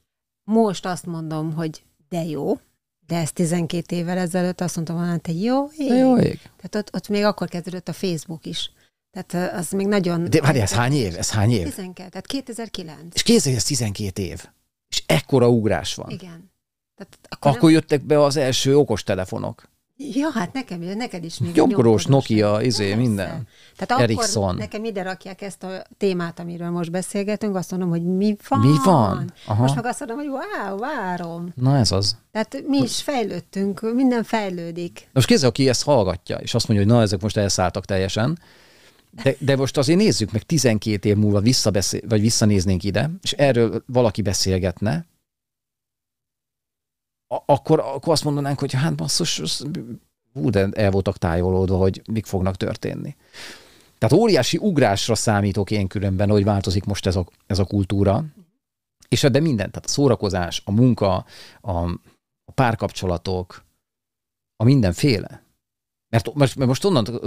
[0.43, 2.59] Most azt mondom, hogy de jó,
[3.07, 5.87] de ez 12 évvel ezelőtt azt mondtam volna, hogy jó ég.
[5.87, 6.39] De jó ég.
[6.41, 8.71] Tehát ott, ott még akkor kezdődött a Facebook is.
[9.11, 10.29] Tehát az még nagyon...
[10.29, 11.17] De várj, ez hány év?
[11.17, 11.63] Ez hány év?
[11.63, 13.15] 12, tehát 2009.
[13.15, 14.45] És kézzel, ez 12 év.
[14.89, 16.09] És ekkora ugrás van.
[16.09, 16.51] Igen.
[16.95, 17.71] Tehát akkor akkor nem...
[17.71, 19.69] jöttek be az első okostelefonok.
[19.97, 23.01] Ja, hát nekem, neked is még Nyomkodós, Nokia, izé, Persze.
[23.01, 23.47] minden.
[23.75, 24.43] Tehát Ericsson.
[24.43, 28.59] akkor nekem ide rakják ezt a témát, amiről most beszélgetünk, azt mondom, hogy mi van.
[28.59, 29.33] Mi van?
[29.45, 29.61] Aha.
[29.61, 31.51] Most meg azt mondom, hogy wow, várom.
[31.55, 32.17] Na ez az.
[32.31, 35.07] Tehát mi is fejlődtünk, minden fejlődik.
[35.13, 38.39] Most kézzel, aki ezt hallgatja, és azt mondja, hogy na, ezek most elszálltak teljesen,
[39.23, 43.83] de, de most azért nézzük meg 12 év múlva visszabeszél, vagy visszanéznénk ide, és erről
[43.85, 45.05] valaki beszélgetne,
[47.27, 49.61] akkor, akkor azt mondanánk, hogy hát basszus,
[50.33, 53.15] hú, de el voltak tájolódva, hogy mik fognak történni.
[53.97, 58.23] Tehát óriási ugrásra számítok én különben, hogy változik most ez a, ez a kultúra,
[59.09, 61.25] és de minden, tehát a szórakozás, a munka,
[61.61, 61.71] a,
[62.45, 63.63] a párkapcsolatok,
[64.55, 65.43] a mindenféle.
[66.09, 67.21] Mert mert most onnan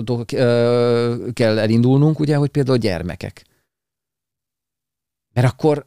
[1.32, 3.44] kell elindulnunk, ugye, hogy például a gyermekek.
[5.34, 5.86] Mert akkor,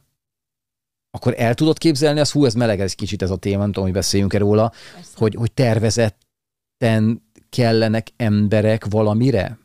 [1.14, 3.84] akkor el tudod képzelni, az hú, ez meleg egy kicsit ez a téma, nem tudom,
[3.84, 5.10] hogy beszéljünk-e róla, Persze.
[5.16, 9.58] hogy, hogy tervezetten kellenek emberek valamire?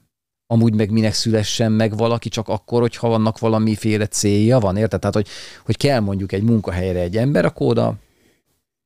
[0.46, 5.00] Amúgy meg minek szülessen meg valaki csak akkor, hogyha vannak valamiféle célja van, érted?
[5.00, 5.28] Tehát, hogy,
[5.66, 7.96] hogy kell mondjuk egy munkahelyre egy ember, akkor oda,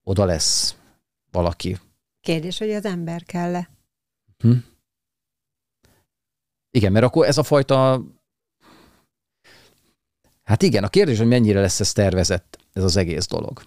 [0.03, 0.75] oda lesz
[1.31, 1.77] valaki.
[2.21, 3.69] Kérdés, hogy az ember kell-e.
[4.37, 4.51] Hm?
[6.71, 8.03] Igen, mert akkor ez a fajta...
[10.51, 13.61] Hát igen, a kérdés, hogy mennyire lesz ez tervezett, ez az egész dolog.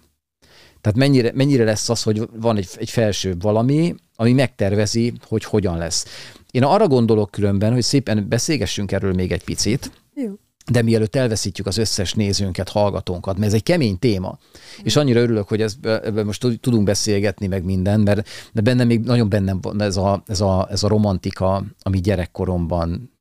[0.81, 5.77] Tehát mennyire, mennyire lesz az, hogy van egy, egy felsőbb valami, ami megtervezi, hogy hogyan
[5.77, 6.05] lesz.
[6.51, 10.31] Én arra gondolok különben, hogy szépen beszélgessünk erről még egy picit, Jó.
[10.71, 14.37] de mielőtt elveszítjük az összes nézőnket, hallgatónkat, mert ez egy kemény téma,
[14.83, 18.87] és annyira örülök, hogy ez, ebben most tud- tudunk beszélgetni meg minden, mert de bennem
[18.87, 23.11] még nagyon bennem van ez a, ez, a, ez a romantika, ami gyerekkoromban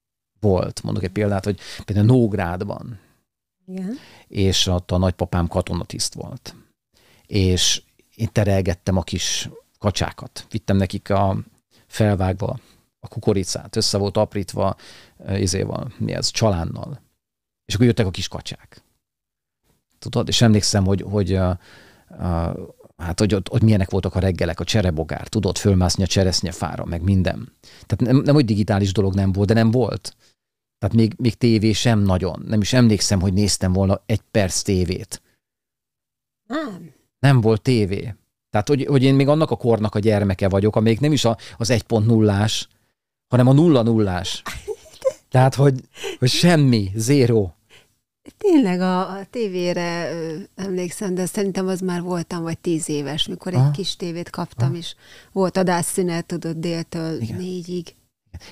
[0.40, 0.82] volt.
[0.82, 3.02] Mondok egy példát, hogy például Nógrádban,
[3.66, 3.96] Igen.
[4.28, 6.54] és ott a nagypapám katonatiszt volt.
[7.26, 7.82] És
[8.14, 9.48] én terelgettem a kis
[9.78, 10.46] kacsákat.
[10.50, 11.36] Vittem nekik a
[11.86, 12.58] felvágva
[13.00, 14.76] a kukoricát, össze volt aprítva,
[15.28, 17.00] izéval, mi ez, csalánnal.
[17.64, 18.82] És akkor jöttek a kis kacsák.
[19.98, 20.28] Tudod?
[20.28, 21.50] És emlékszem, hogy, hogy uh,
[22.08, 22.56] uh,
[22.96, 27.02] hát, hogy ott, ott milyenek voltak a reggelek, a cserebogár, tudod, fölmászni a cseresznyefára, meg
[27.02, 27.52] minden.
[27.86, 30.16] Tehát nem, nem, hogy digitális dolog nem volt, de nem volt.
[30.78, 32.42] Tehát még, még tévé sem nagyon.
[32.46, 35.22] Nem is emlékszem, hogy néztem volna egy perc tévét.
[36.46, 36.92] Nem.
[37.18, 38.14] Nem volt tévé.
[38.50, 41.36] Tehát, hogy, hogy én még annak a kornak a gyermeke vagyok, amelyik nem is a,
[41.56, 42.66] az 1.0-ás,
[43.28, 44.42] hanem a nulla nullás.
[45.28, 45.80] Tehát, hogy,
[46.18, 47.50] hogy semmi, zéro.
[48.38, 53.54] Tényleg a, a tévére ö, emlékszem, de szerintem az már voltam, vagy tíz éves, mikor
[53.54, 53.66] Aha.
[53.66, 54.94] egy kis tévét kaptam, és
[55.32, 57.36] volt adásszünet, tudod, déltől Igen.
[57.36, 57.94] négyig.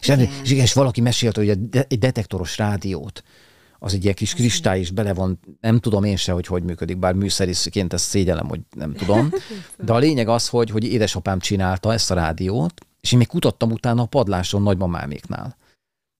[0.00, 0.20] És, Igen.
[0.42, 3.22] és igen, és valaki mesélte, hogy egy de- egy detektoros rádiót,
[3.78, 6.98] az egy ilyen kis kristály is bele van, nem tudom én se, hogy hogy működik,
[6.98, 9.32] bár műszerészként ezt szégyellem, hogy nem tudom.
[9.78, 13.70] De a lényeg az, hogy, hogy édesapám csinálta ezt a rádiót, és én még kutattam
[13.70, 15.56] utána a padláson nagymamáméknál.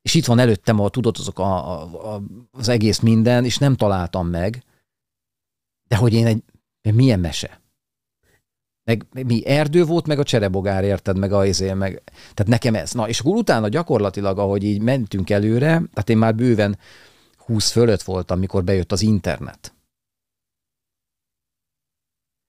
[0.03, 3.77] És itt van előttem, a, tudod, azok a, a, a, az egész minden, és nem
[3.77, 4.65] találtam meg,
[5.89, 6.43] de hogy én egy,
[6.95, 7.62] milyen mese?
[8.85, 12.93] Meg, mi erdő volt, meg a cserebogár, érted, meg a izé, meg, tehát nekem ez.
[12.93, 16.79] Na, és akkor utána gyakorlatilag, ahogy így mentünk előre, tehát én már bőven
[17.37, 19.75] 20 fölött voltam, mikor bejött az internet.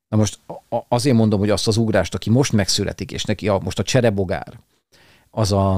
[0.07, 0.39] Na most
[0.87, 4.59] azért mondom, hogy azt az ugrást, aki most megszületik, és neki a, most a cserebogár,
[5.29, 5.75] az a,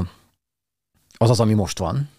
[1.18, 2.10] az az, ami most van.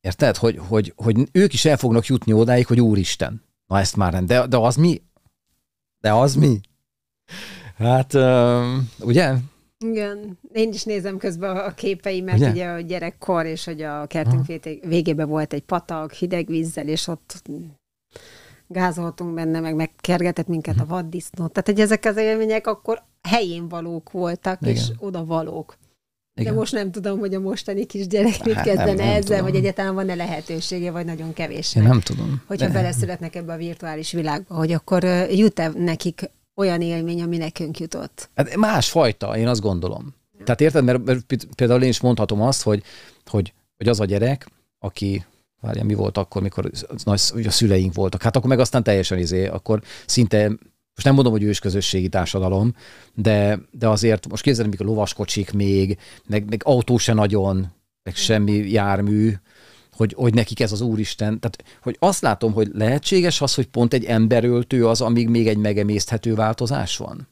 [0.00, 0.36] Érted?
[0.36, 4.26] Hogy, hogy, hogy ők is el fognak jutni odáig, hogy úristen, na ezt már nem.
[4.26, 5.02] De, de az mi?
[5.98, 6.60] De az mi?
[7.76, 8.14] Hát,
[9.00, 9.34] ugye?
[9.84, 12.50] Igen, én is nézem közben a képeimet, Ugye?
[12.50, 17.06] ugye, a gyerekkor, és hogy a kertünk vété- végében volt egy patak, hideg vízzel, és
[17.06, 17.42] ott
[18.66, 20.82] gázoltunk benne, meg megkergetett minket Mhm.
[20.82, 21.46] a vaddisznó.
[21.46, 24.74] Tehát, hogy ezek az élmények akkor helyén valók voltak, Igen.
[24.74, 25.76] és oda valók.
[26.40, 26.52] Igen.
[26.52, 29.42] De most nem tudom, hogy a mostani kisgyerek mit Hát nem- kezdene nem ezzel, tudom.
[29.42, 31.74] vagy egyáltalán van-e lehetősége, vagy nagyon kevés.
[31.76, 32.42] Én nem tudom.
[32.46, 37.78] Hogyha De- beleszületnek ebbe a virtuális világba, hogy akkor jut-e nekik olyan élmény, ami nekünk
[37.78, 38.30] jutott.
[38.34, 40.14] Hát másfajta, én azt gondolom.
[40.44, 41.24] Tehát érted, mert,
[41.56, 42.82] például én is mondhatom azt, hogy,
[43.26, 44.46] hogy, hogy az a gyerek,
[44.78, 45.24] aki,
[45.60, 46.70] várjál, mi volt akkor, mikor
[47.04, 50.48] nagy, a szüleink voltak, hát akkor meg aztán teljesen izé, akkor szinte,
[50.94, 52.74] most nem mondom, hogy ős közösségi társadalom,
[53.14, 58.52] de, de azért most képzeld, mikor lovaskocsik még, meg, meg autó se nagyon, meg semmi
[58.52, 59.32] jármű,
[59.96, 61.40] hogy, hogy nekik ez az úristen.
[61.40, 65.56] Tehát, hogy azt látom, hogy lehetséges az, hogy pont egy emberöltő az, amíg még egy
[65.56, 67.28] megemészthető változás van.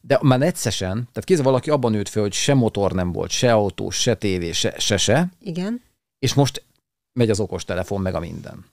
[0.00, 3.52] De már egyszerűen, tehát kézzel valaki abban nőtt fel, hogy se motor nem volt, se
[3.52, 5.82] autó, se tévé, se, se, se, Igen.
[6.18, 6.64] és most
[7.12, 8.64] megy az okostelefon, meg a minden.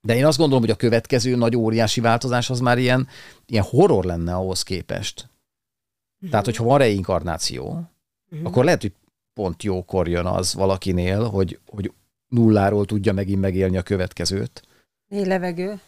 [0.00, 3.08] De én azt gondolom, hogy a következő nagy óriási változás az már ilyen,
[3.46, 5.20] ilyen horror lenne ahhoz képest.
[5.20, 6.30] Uh-huh.
[6.30, 8.48] Tehát, hogyha van reinkarnáció, uh-huh.
[8.48, 8.92] akkor lehet, hogy
[9.32, 11.92] pont jókor jön az valakinél, hogy, hogy
[12.28, 14.62] nulláról tudja megint megélni a következőt.
[15.08, 15.80] Mély levegő.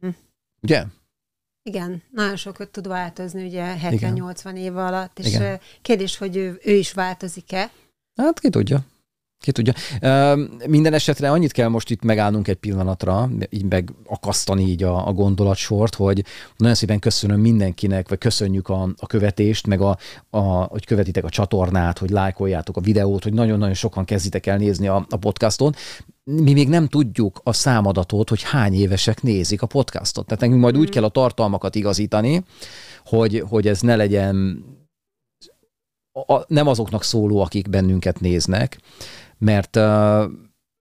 [0.00, 0.14] Uh-huh.
[0.60, 0.84] Ugye?
[1.62, 5.60] Igen, nagyon sokat tud változni, ugye 70-80 év alatt, és Igen.
[5.82, 7.70] kérdés, hogy ő, ő is változik-e?
[8.14, 8.84] Hát ki tudja.
[9.42, 9.72] Ki tudja.
[10.66, 15.94] Minden esetre annyit kell most itt megállnunk egy pillanatra, így megakasztani így a, a gondolatsort,
[15.94, 16.24] hogy
[16.56, 19.98] nagyon szépen köszönöm mindenkinek, vagy köszönjük a, a követést, meg a,
[20.30, 24.88] a, hogy követitek a csatornát, hogy lájkoljátok a videót, hogy nagyon-nagyon sokan kezditek el nézni
[24.88, 25.74] a, a podcaston.
[26.24, 30.26] Mi még nem tudjuk a számadatot, hogy hány évesek nézik a podcastot.
[30.26, 30.80] Tehát nekünk majd mm.
[30.80, 32.44] úgy kell a tartalmakat igazítani,
[33.04, 34.64] hogy, hogy ez ne legyen
[36.12, 38.78] a, nem azoknak szóló, akik bennünket néznek,
[39.42, 39.76] mert,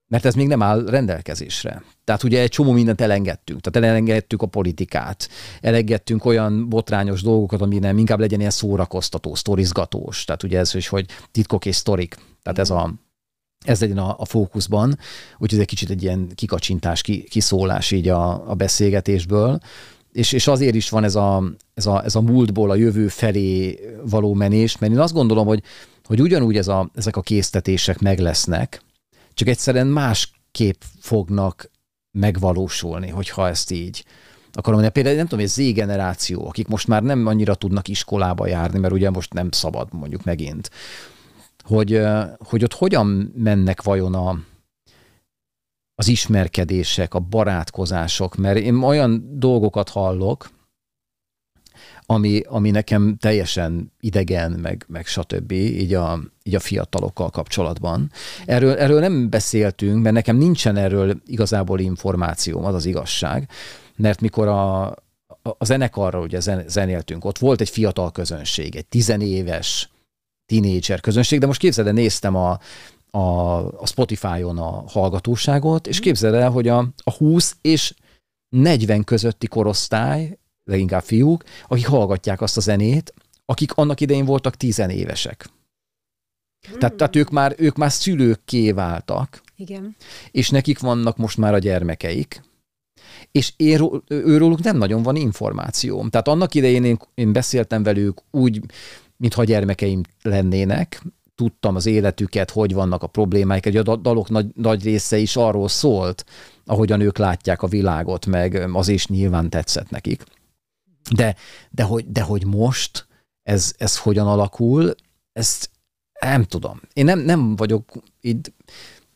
[0.08, 1.84] mert ez még nem áll rendelkezésre.
[2.04, 3.62] Tehát ugye egy csomó mindent elengedtünk.
[3.62, 5.30] Tehát elengedtük a politikát,
[5.62, 10.24] elengedtünk olyan botrányos dolgokat, ami nem inkább legyen ilyen szórakoztató, sztorizgatós.
[10.24, 12.16] Tehát ugye ez, hogy titkok és sztorik.
[12.44, 12.94] Tehát ez a,
[13.66, 14.98] ez legyen a, a fókuszban,
[15.34, 19.60] úgyhogy ez egy kicsit egy ilyen kikacsintás, ki, kiszólás így a, a beszélgetésből,
[20.12, 21.44] és, és azért is van ez a,
[21.74, 25.64] ez, a, ez a múltból a jövő felé való menés, mert én azt gondolom, hogy
[26.12, 28.82] hogy ugyanúgy ez a, ezek a késztetések meg lesznek,
[29.34, 31.72] csak egyszerűen másképp fognak
[32.12, 34.06] megvalósulni, hogyha ezt így
[34.54, 34.90] akarom mondani.
[34.94, 38.94] Például nem tudom, hogy Z generáció, akik most már nem annyira tudnak iskolába járni, mert
[38.94, 40.70] ugye most nem szabad mondjuk megint,
[41.64, 42.02] hogy,
[42.38, 44.40] hogy ott hogyan mennek vajon a,
[45.96, 50.50] az ismerkedések, a barátkozások, mert én olyan dolgokat hallok,
[52.06, 55.52] ami, ami nekem teljesen idegen, meg, meg stb.
[55.52, 58.12] Így a, így a fiatalokkal kapcsolatban.
[58.46, 63.50] Erről, erről nem beszéltünk, mert nekem nincsen erről igazából információm, az az igazság,
[63.96, 64.86] mert mikor a,
[65.42, 69.90] a zenekarra ugye zenéltünk, ott volt egy fiatal közönség, egy tizenéves
[70.46, 72.60] tinédzser közönség, de most képzeld el, néztem a,
[73.12, 73.20] a,
[73.82, 77.94] a Spotify-on a hallgatóságot, és képzeld el, hogy a, a 20 és
[78.50, 80.38] 40 közötti korosztály
[80.72, 83.14] leginkább fiúk, akik hallgatják azt a zenét,
[83.46, 85.50] akik annak idején voltak tizenévesek.
[86.68, 86.80] Hmm.
[86.80, 89.42] Tehát, tehát ők, már, ők már szülőkké váltak.
[89.56, 89.96] Igen.
[90.32, 92.42] És nekik vannak most már a gyermekeik.
[93.32, 96.10] És én, őróluk nem nagyon van információm.
[96.10, 98.62] Tehát annak idején én, én beszéltem velük úgy,
[99.18, 101.04] mintha gyermekeim lennének,
[101.36, 105.68] tudtam az életüket, hogy vannak a problémáik, egy a dalok nagy, nagy része is arról
[105.68, 106.26] szólt,
[106.66, 110.24] ahogyan ők látják a világot, meg az is nyilván tetszett nekik.
[111.10, 111.36] De,
[111.70, 113.08] de, hogy, de hogy most
[113.44, 114.96] ez, ez hogyan alakul,
[115.34, 115.70] ezt
[116.20, 116.82] nem tudom.
[116.94, 118.54] Én nem, nem vagyok így,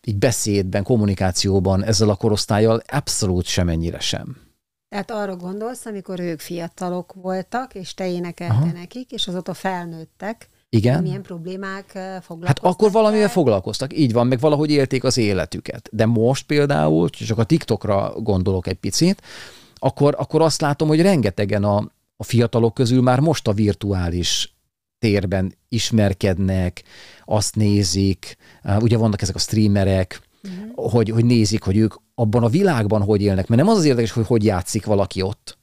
[0.04, 4.38] így beszédben, kommunikációban ezzel a korosztályjal abszolút semennyire sem.
[4.90, 11.02] Tehát arra gondolsz, amikor ők fiatalok voltak, és te énekelte nekik, és azóta felnőttek, igen.
[11.02, 11.86] Milyen problémák
[12.22, 12.48] foglalkoztak?
[12.48, 15.90] Hát akkor valamivel foglalkoztak, így van, meg valahogy élték az életüket.
[15.92, 19.22] De most például, csak a TikTokra gondolok egy picit,
[19.86, 24.56] akkor, akkor azt látom, hogy rengetegen a, a fiatalok közül már most a virtuális
[25.00, 26.84] térben ismerkednek,
[27.26, 28.38] azt nézik,
[28.80, 30.92] ugye vannak ezek a streamerek, uh-huh.
[30.92, 34.12] hogy, hogy nézik, hogy ők abban a világban hogy élnek, mert nem az az érdekes,
[34.12, 35.58] hogy hogy játszik valaki ott,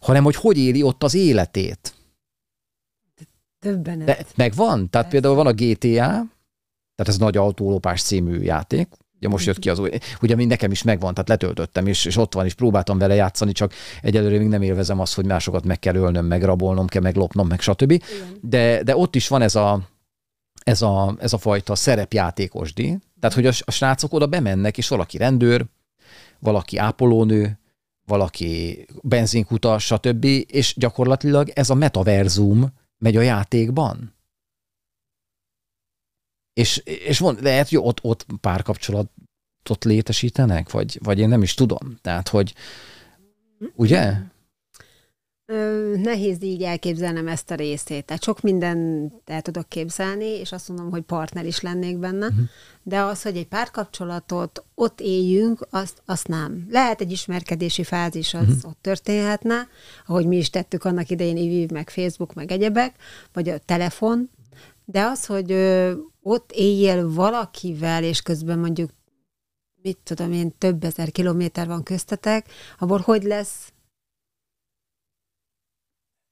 [0.00, 1.94] hanem hogy hogy éli ott az életét.
[3.58, 4.06] Többenet.
[4.06, 4.90] De megvan.
[4.90, 5.88] Tehát például van a GTA,
[6.94, 8.88] tehát ez nagy autólopás című játék,
[9.20, 9.90] Ugye most jött ki az új,
[10.22, 13.52] ugye mi nekem is megvan, tehát letöltöttem, és, és ott van, és próbáltam vele játszani,
[13.52, 17.16] csak egyelőre még nem élvezem azt, hogy másokat meg kell ölnöm, meg rabolnom kell, meg
[17.16, 18.02] lopnom, meg stb.
[18.40, 19.80] De, de ott is van ez a,
[20.64, 25.16] ez a, ez a fajta szerepjátékosdi, tehát hogy a, a srácok oda bemennek, és valaki
[25.16, 25.64] rendőr,
[26.38, 27.58] valaki ápolónő,
[28.06, 34.14] valaki benzinkutas, stb., és gyakorlatilag ez a metaverzum megy a játékban.
[36.60, 41.96] És, és mond, lehet, hogy ott, ott párkapcsolatot létesítenek, vagy, vagy én nem is tudom.
[42.02, 42.54] Tehát, hogy
[43.74, 44.12] ugye?
[45.96, 48.04] Nehéz így elképzelnem ezt a részét.
[48.04, 52.44] Tehát sok mindent el tudok képzelni, és azt mondom, hogy partner is lennék benne, uh-huh.
[52.82, 56.66] de az, hogy egy párkapcsolatot ott éljünk, azt, azt nem.
[56.70, 58.70] Lehet egy ismerkedési fázis, az uh-huh.
[58.70, 59.68] ott történhetne,
[60.06, 62.94] ahogy mi is tettük annak idején, így meg Facebook, meg egyebek,
[63.32, 64.30] vagy a telefon,
[64.90, 65.52] de az, hogy
[66.20, 68.90] ott éljél valakivel, és közben mondjuk,
[69.82, 72.46] mit tudom én, több ezer kilométer van köztetek,
[72.78, 73.72] abból hogy lesz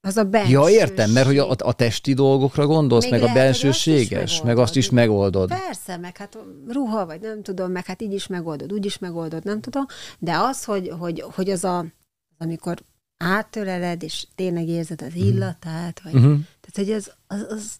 [0.01, 0.57] az a bensőség.
[0.57, 4.43] Ja, értem, mert hogy a, a testi dolgokra gondolsz, Még meg lehet, a bensőséges, azt
[4.43, 5.49] meg azt is megoldod.
[5.49, 9.43] Persze, meg hát ruha, vagy nem tudom, meg hát így is megoldod, úgy is megoldod,
[9.43, 9.85] nem tudom,
[10.19, 11.85] de az, hogy, hogy, hogy az a,
[12.37, 12.83] amikor
[13.17, 16.39] átöleled, és tényleg érzed az illatát, vagy, uh-huh.
[16.61, 17.79] tehát hogy az, az, az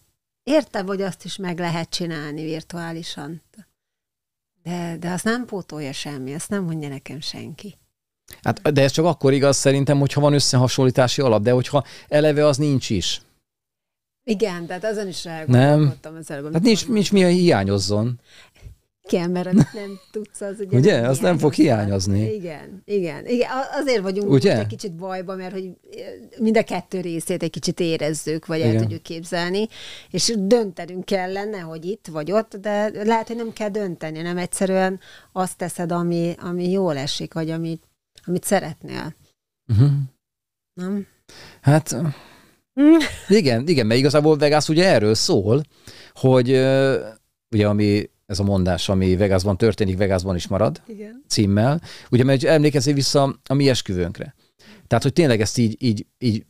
[0.50, 3.42] értem, hogy azt is meg lehet csinálni virtuálisan.
[4.64, 7.78] De, de azt nem pótolja semmi, azt nem mondja nekem senki.
[8.42, 12.58] Hát, de ez csak akkor igaz szerintem, hogyha van összehasonlítási alap, de hogyha eleve az
[12.58, 13.22] nincs is.
[14.24, 16.54] Igen, tehát azon is elgondolkodtam az előbb.
[16.54, 18.20] Hát nincs, nincs mi hiányozzon.
[19.12, 21.00] Igen, mert amit nem tudsz, az ugye, ugye?
[21.02, 22.34] Nem az nem fog hiányozni.
[22.34, 23.50] Igen, igen, igen.
[23.82, 24.60] Azért vagyunk ugye?
[24.60, 25.72] egy kicsit bajban, mert hogy
[26.39, 28.76] mind a kettő részét egy kicsit érezzük, vagy igen.
[28.76, 29.67] el tudjuk képzelni,
[30.10, 35.00] és döntenünk kellene, hogy itt vagy ott, de lehet, hogy nem kell dönteni, nem egyszerűen
[35.32, 37.84] azt teszed, ami, ami jól esik, vagy amit,
[38.26, 39.15] amit szeretnél.
[39.72, 39.89] Uh-huh.
[40.74, 41.08] Nem?
[41.62, 41.95] Hát
[43.28, 45.63] igen, igen, mert igazából Vegas ugye erről szól,
[46.13, 46.50] hogy
[47.56, 51.24] ugye ami ez a mondás, ami Vegasban történik, Vegasban is marad Igen.
[51.28, 51.82] címmel.
[52.12, 54.36] Ugye, mert emlékezzél vissza a mi esküvőnkre.
[54.88, 56.46] Tehát, hogy tényleg ezt így, így, így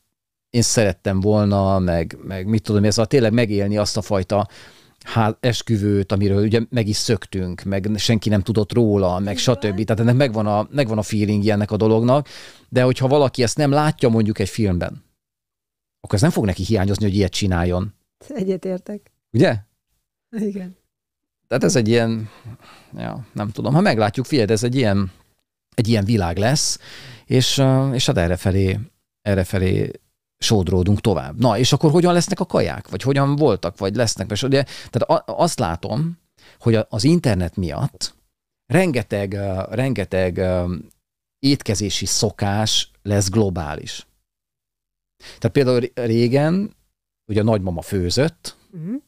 [0.50, 4.48] én szerettem volna, meg, meg mit tudom, ez a tényleg megélni azt a fajta
[5.04, 9.56] hát, esküvőt, amiről ugye meg is szöktünk, meg senki nem tudott róla, meg Igen.
[9.56, 9.84] stb.
[9.84, 12.28] Tehát ennek megvan a, megvan a feeling ennek a dolognak,
[12.70, 15.04] de hogyha valaki ezt nem látja mondjuk egy filmben,
[16.00, 17.94] akkor ez nem fog neki hiányozni, hogy ilyet csináljon.
[18.28, 19.12] Egyetértek.
[19.32, 19.58] Ugye?
[20.32, 20.79] Igen.
[21.50, 22.30] Tehát ez egy ilyen,
[22.98, 25.12] ja, nem tudom, ha meglátjuk, figyelj, ez egy ilyen,
[25.76, 26.80] egy ilyen világ lesz,
[27.26, 28.80] és, és hát errefelé,
[29.22, 29.92] errefelé
[30.38, 31.40] sodródunk tovább.
[31.40, 32.90] Na, és akkor hogyan lesznek a kaják?
[32.90, 34.32] Vagy hogyan voltak, vagy lesznek?
[34.32, 36.18] És ugye, tehát azt látom,
[36.60, 38.16] hogy az internet miatt
[38.66, 39.34] rengeteg,
[39.70, 40.42] rengeteg
[41.40, 44.08] étkezési szokás lesz globális.
[45.18, 46.76] Tehát például régen,
[47.26, 49.02] ugye a nagymama főzött, uh-huh.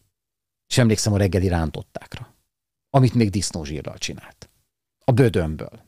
[0.67, 2.30] és emlékszem a reggeli rántottákra,
[2.91, 4.49] amit még disznózsírral csinált.
[5.06, 5.82] A bödömből.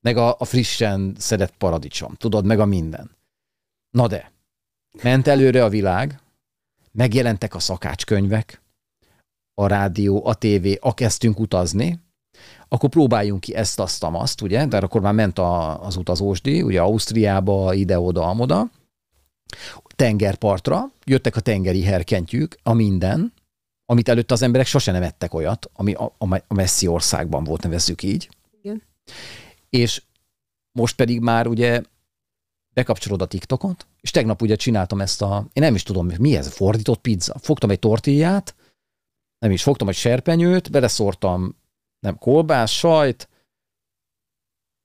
[0.00, 3.16] Meg a, a frissen szedett paradicsom, tudod, meg a minden.
[3.90, 4.32] Na de,
[5.02, 6.20] ment előre a világ,
[6.92, 8.62] megjelentek a szakácskönyvek,
[9.54, 12.00] a rádió, a tévé, a kezdtünk utazni,
[12.68, 16.80] akkor próbáljunk ki ezt, azt, azt, ugye, de akkor már ment a, az utazósdi, ugye
[16.80, 18.70] Ausztriába, ide-oda, amoda,
[19.96, 23.32] tengerpartra, jöttek a tengeri herkentyűk, a minden,
[23.90, 26.14] amit előtt az emberek sose nem ettek olyat, ami a,
[26.48, 28.28] a messzi országban volt, nevezzük így.
[28.62, 28.82] Igen.
[29.70, 30.02] És
[30.72, 31.82] most pedig már ugye
[32.74, 36.48] bekapcsolod a TikTokot, és tegnap ugye csináltam ezt a, én nem is tudom, mi ez,
[36.48, 37.38] fordított pizza.
[37.38, 38.54] Fogtam egy tortillát,
[39.38, 41.56] nem is, fogtam egy serpenyőt, beleszórtam
[42.00, 43.28] nem kolbász, sajt,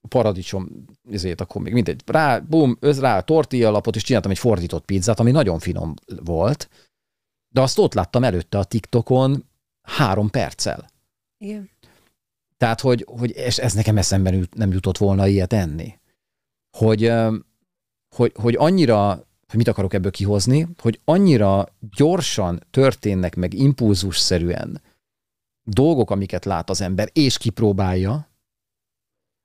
[0.08, 4.86] paradicsom, ezért akkor még mindegy, rá, bum, rá a tortilla alapot, és csináltam egy fordított
[4.86, 6.70] pizzát, ami nagyon finom volt,
[7.56, 9.46] de azt ott láttam előtte a TikTokon
[9.82, 10.90] három perccel.
[11.38, 11.70] Igen.
[12.58, 16.00] Tehát, hogy, hogy ez, ez nekem eszembe nem jutott volna ilyet enni.
[16.78, 17.12] Hogy,
[18.16, 19.10] hogy, hogy annyira,
[19.48, 24.82] hogy mit akarok ebből kihozni, hogy annyira gyorsan történnek meg impulzusszerűen
[25.64, 28.30] dolgok, amiket lát az ember, és kipróbálja,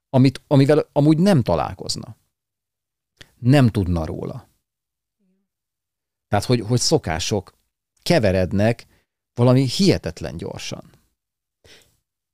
[0.08, 2.16] amit, amivel amúgy nem találkozna.
[3.38, 4.48] Nem tudna róla.
[6.28, 7.58] Tehát, hogy, hogy szokások
[8.02, 8.86] keverednek
[9.34, 10.84] valami hihetetlen gyorsan.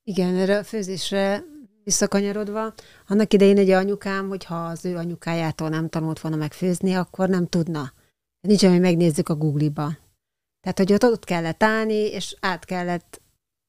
[0.03, 1.43] Igen, erre a főzésre
[1.83, 2.73] visszakanyarodva,
[3.07, 7.93] annak idején egy anyukám, hogyha az ő anyukájától nem tanult volna megfőzni, akkor nem tudna.
[8.47, 9.97] Nincs, hogy megnézzük a Google-ba.
[10.59, 13.21] Tehát, hogy ott, ott kellett állni, és át kellett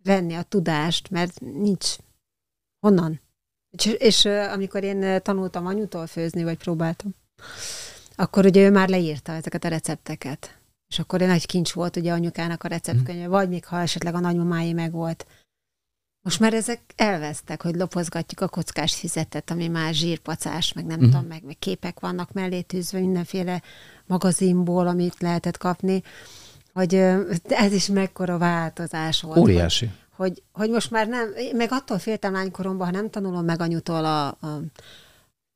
[0.03, 1.97] venni a tudást, mert nincs
[2.81, 3.21] honnan.
[3.71, 7.15] És, és amikor én tanultam anyutól főzni, vagy próbáltam,
[8.15, 10.58] akkor ugye ő már leírta ezeket a recepteket.
[10.89, 13.31] És akkor egy nagy kincs volt ugye anyukának a receptkönyve, mm.
[13.31, 15.27] vagy még ha esetleg a nagymamáé meg volt.
[16.23, 21.03] Most már ezek elvesztek, hogy lopozgatjuk a kockás fizetet, ami már zsírpacás, meg nem mm.
[21.03, 23.63] tudom, meg, meg képek vannak mellé tűzve mindenféle
[24.07, 26.03] magazinból, amit lehetett kapni,
[26.73, 26.95] hogy
[27.49, 29.39] ez is mekkora változás volt.
[29.39, 29.91] Óriási.
[30.17, 34.05] Hogy, hogy, hogy most már nem, meg attól féltem lánykoromban, ha nem tanulom meg anyutól
[34.05, 34.61] a, a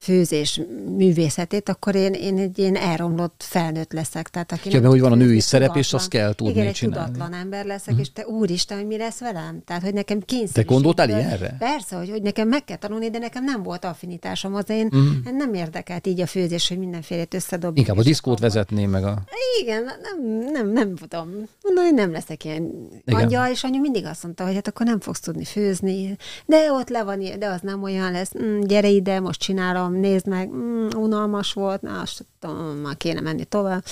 [0.02, 0.60] főzés
[0.96, 4.28] művészetét, akkor én, én egy ilyen elromlott felnőtt leszek.
[4.28, 6.66] Tehát aki ja, mert hogy van a női szerep, tudatlan, és azt kell tudni igen,
[6.66, 7.12] egy csinálni.
[7.12, 7.98] tudatlan ember leszek, mm.
[7.98, 9.62] és te úristen, hogy mi lesz velem?
[9.64, 10.54] Tehát, hogy nekem kényszer.
[10.54, 11.56] Te gondoltál ilyenre?
[11.58, 15.36] Persze, hogy, hogy nekem meg kell tanulni, de nekem nem volt affinitásom az én, mm.
[15.36, 17.80] nem érdekelt így a főzés, hogy mindenfélét összedobni.
[17.80, 19.22] Inkább a diszkót vezetné meg a...
[19.62, 21.28] Igen, nem, nem, nem tudom.
[21.62, 22.70] Mondom, hogy nem leszek ilyen
[23.04, 23.20] igen.
[23.20, 26.88] angyal, és anyu mindig azt mondta, hogy hát akkor nem fogsz tudni főzni, de ott
[26.88, 28.32] le van, de az nem olyan lesz.
[28.42, 33.20] Mm, gyere ide, most csinálom, nézd meg, mm, unalmas volt, na, azt tudom, már kéne
[33.20, 33.84] menni tovább.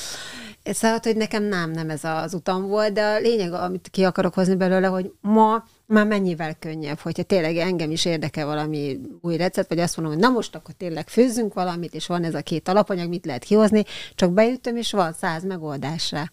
[0.64, 4.34] Szóval, hogy nekem nem, nem ez az utam volt, de a lényeg, amit ki akarok
[4.34, 9.68] hozni belőle, hogy ma Már mennyivel könnyebb, hogyha tényleg engem is érdekel valami új recept,
[9.68, 12.68] vagy azt mondom, hogy na most akkor tényleg főzzünk valamit, és van ez a két
[12.68, 13.84] alapanyag, mit lehet kihozni,
[14.14, 16.30] csak beütöm, és van száz megoldásra.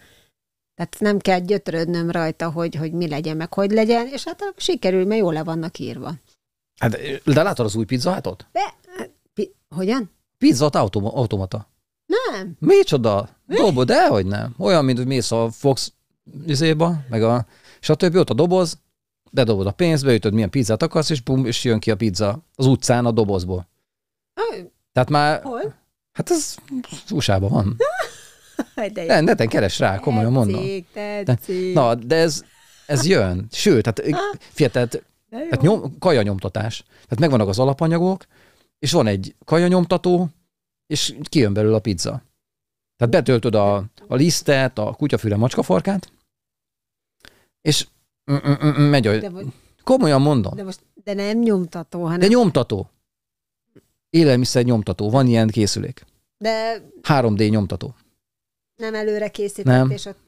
[0.76, 5.06] Tehát nem kell gyötrődnöm rajta, hogy, hogy mi legyen, meg hogy legyen, és hát sikerül,
[5.06, 6.14] mert jól le vannak írva.
[6.80, 8.46] Hát, de látod az új pizzahátot?
[8.52, 8.74] De,
[9.76, 10.12] hogyan?
[10.38, 11.68] Pizzat automa, automata.
[12.06, 12.56] Nem.
[12.60, 13.30] Micsoda?
[13.48, 14.54] Dobo, de hogy nem.
[14.58, 15.94] Olyan, mint hogy mész a Fox
[16.46, 17.46] izéba, meg a
[17.80, 18.16] stb.
[18.16, 18.78] ott a doboz,
[19.32, 22.66] bedobod a pénzt, beütöd, milyen pizzát akarsz, és bum, és jön ki a pizza az
[22.66, 23.68] utcán a dobozból.
[24.34, 24.58] Ö,
[24.94, 25.74] Tehát már, Hol?
[26.14, 26.56] hát ez
[27.12, 27.76] USA-ban van.
[28.94, 30.62] De Ne, neten keres rá, komolyan mondom.
[30.62, 31.74] Tetszik, De, tetszik.
[31.74, 32.44] na, de ez,
[32.86, 33.48] ez jön.
[33.52, 34.20] Sőt, tehát,
[34.54, 34.90] fiat, tehát,
[35.30, 35.44] De jó.
[35.44, 36.84] tehát nyom, kajanyomtatás.
[36.90, 38.26] Tehát megvannak az alapanyagok,
[38.80, 40.30] és van egy kajanyomtató,
[40.88, 42.22] és kijön belőle a pizza.
[42.96, 43.76] Tehát betöltöd a,
[44.08, 46.12] a lisztet, a kutyafüle macskafarkát,
[47.62, 47.88] és
[48.78, 49.18] megy a...
[49.18, 49.46] de, most,
[49.84, 50.56] Komolyan mondom.
[50.56, 52.90] de most de nem nyomtató, hanem De nyomtató.
[54.10, 55.10] Élelmiszer nyomtató.
[55.10, 56.06] Van ilyen készülék.
[56.38, 57.96] de 3D nyomtató.
[58.76, 59.90] nem előre készített, Nem.
[59.90, 60.20] és ott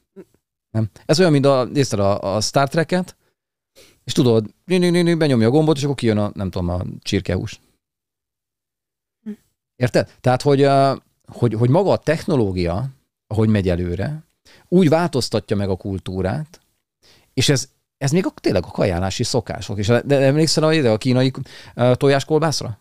[0.69, 0.89] Nem.
[1.05, 3.15] Ez olyan, mint a, nézted a, a Star Trek-et,
[4.03, 4.45] és tudod,
[5.17, 7.59] benyomja a gombot, és akkor kijön a, nem tudom, a csirkehús.
[9.79, 10.15] Érted?
[10.21, 10.67] Tehát, hogy,
[11.27, 12.89] hogy, hogy maga a technológia,
[13.27, 14.23] ahogy megy előre,
[14.67, 16.61] úgy változtatja meg a kultúrát,
[17.33, 19.77] és ez, ez még a, tényleg a kajálási szokások.
[19.77, 21.31] És de emlékszel a, ide a kínai
[21.75, 22.79] uh, tojáskolbászra?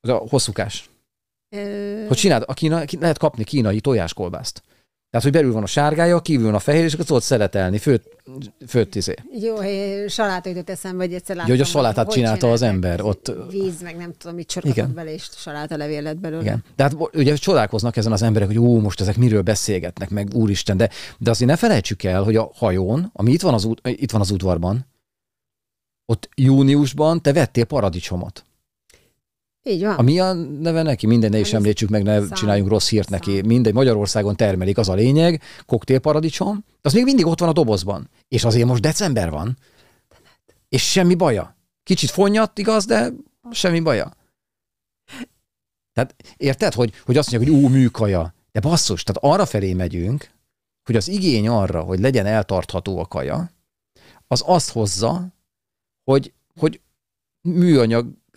[0.00, 0.90] Az a hosszúkás.
[1.56, 4.62] ö, Hogy csináld, a kína, lehet kapni kínai tojáskolbászt.
[5.10, 8.16] Tehát, hogy belül van a sárgája, kívül van a fehér, és akkor tudod szeletelni, főtt,
[8.66, 9.14] főtt izé.
[9.40, 9.54] Jó,
[10.08, 11.50] salátát jutott eszembe, hogy egyszer láttam.
[11.50, 15.12] hogy a salátát hogy csinálta az ember, ott- Víz, meg nem tudom, mit csorgatott bele,
[15.12, 16.42] és saláta levél lett belőle.
[16.42, 16.64] Igen.
[16.76, 20.76] De hát ugye csodálkoznak ezen az emberek, hogy ó, most ezek miről beszélgetnek, meg úristen,
[20.76, 24.10] de, de azért ne felejtsük el, hogy a hajón, ami itt van az, út, itt
[24.10, 24.86] van az udvarban,
[26.06, 28.44] ott júniusban te vettél paradicsomot.
[29.68, 29.94] Így van.
[29.94, 33.42] Ami a neve neki, minden ne is említsük meg, ne szám- csináljunk rossz hírt neki.
[33.42, 38.10] Mindegy, Magyarországon termelik, az a lényeg, koktélparadicsom, az még mindig ott van a dobozban.
[38.28, 39.58] És azért most december van,
[40.68, 41.56] és semmi baja.
[41.82, 43.12] Kicsit fonnyat, igaz, de
[43.50, 44.12] semmi baja.
[45.92, 48.34] Tehát érted, hogy, hogy azt mondják, hogy ú, műkaja.
[48.52, 50.30] De basszus, tehát arra felé megyünk,
[50.84, 53.50] hogy az igény arra, hogy legyen eltartható a kaja,
[54.26, 55.28] az azt hozza,
[56.04, 56.80] hogy, hogy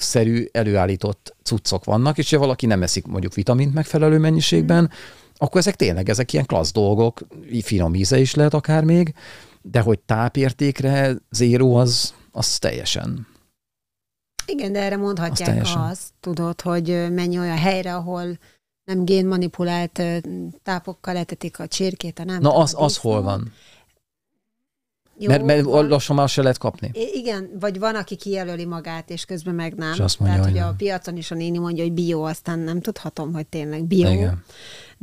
[0.02, 4.90] műanyagszerű előállított cuccok vannak, és ha valaki nem eszik mondjuk vitamint megfelelő mennyiségben,
[5.38, 7.20] akkor ezek tényleg ezek ilyen klassz dolgok,
[7.62, 9.14] finom íze is lehet akár még,
[9.62, 13.28] de hogy tápértékre zéró az, az teljesen.
[14.46, 18.38] Igen, de erre Az mondhatják azt, tudod, hogy menj olyan helyre, ahol
[18.84, 20.02] nem génmanipulált
[20.64, 23.52] tápokkal etetik a csirkét, a nem Na, az, az hol van?
[25.18, 25.88] Jó, Mert, mert van.
[25.88, 26.92] lassan már se lehet kapni.
[27.14, 29.94] Igen, vagy van, aki kijelöli magát, és közben meg nem.
[29.94, 32.60] És azt mondja, Tehát, hogy hogy a piacon is a néni mondja, hogy bio, aztán
[32.60, 34.12] nem tudhatom, hogy tényleg bio.
[34.12, 34.44] Igen.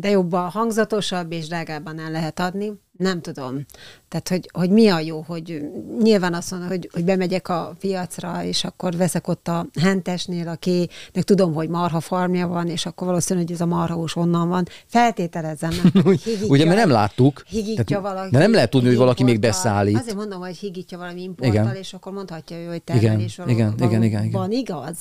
[0.01, 2.73] De jobban hangzatosabb és drágábban el lehet adni.
[2.99, 3.65] Nem tudom.
[4.09, 5.63] Tehát, hogy, hogy mi a jó, hogy
[6.03, 11.23] nyilván azt mondom, hogy, hogy bemegyek a piacra, és akkor veszek ott a hentesnél, akinek
[11.25, 14.65] tudom, hogy marha farmja van, és akkor valószínű, hogy ez a marhahús onnan van.
[14.87, 15.71] Feltételezem?
[16.25, 17.43] Higítja- Ugye, mert nem láttuk.
[17.47, 18.31] Higítja Tehát- valaki.
[18.31, 19.99] De nem lehet tudni, hogy valaki még beszállít.
[19.99, 21.75] Azért mondom, hogy higítja valami importtal, Igen.
[21.77, 24.31] és akkor mondhatja ő, hogy Igen, termelés igen, igen, igen, igen.
[24.31, 24.97] van igaz.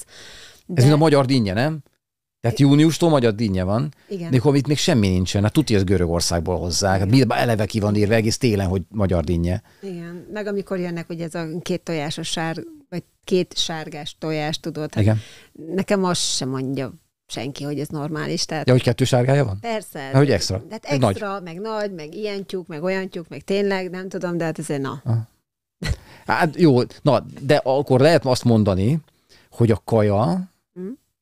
[0.74, 1.80] Ez mint a magyar dinnye, nem?
[2.48, 4.32] Tehát júniustól magyar dinnye van, Igen.
[4.32, 5.43] de akkor itt még semmi nincsen.
[5.43, 7.00] Hát tudja, ez Görögországból hozzák.
[7.00, 9.62] Hát mi- eleve ki van írva egész télen, hogy magyar dinnye.
[9.82, 12.56] Igen, meg amikor jönnek ugye ez a két tojásos sár,
[12.89, 15.20] vagy két sárgás tojás, tudod, hát Igen.
[15.76, 16.93] nekem azt sem mondja
[17.28, 18.45] senki, hogy ez normális.
[18.45, 19.58] Tehát Ja, hogy kettő sárgája van?
[19.62, 20.00] persze.
[20.12, 20.58] Ja, hogy extra.
[20.58, 21.10] De hát Meg nagy.
[21.12, 24.60] extra, meg nagy, meg ilyen tyúk, meg olyan tyúk, meg tényleg, nem tudom, de hát
[24.60, 25.04] ezért na.
[26.26, 29.00] Hát jó, na, de akkor lehet azt mondani,
[29.52, 30.41] hogy a kaja?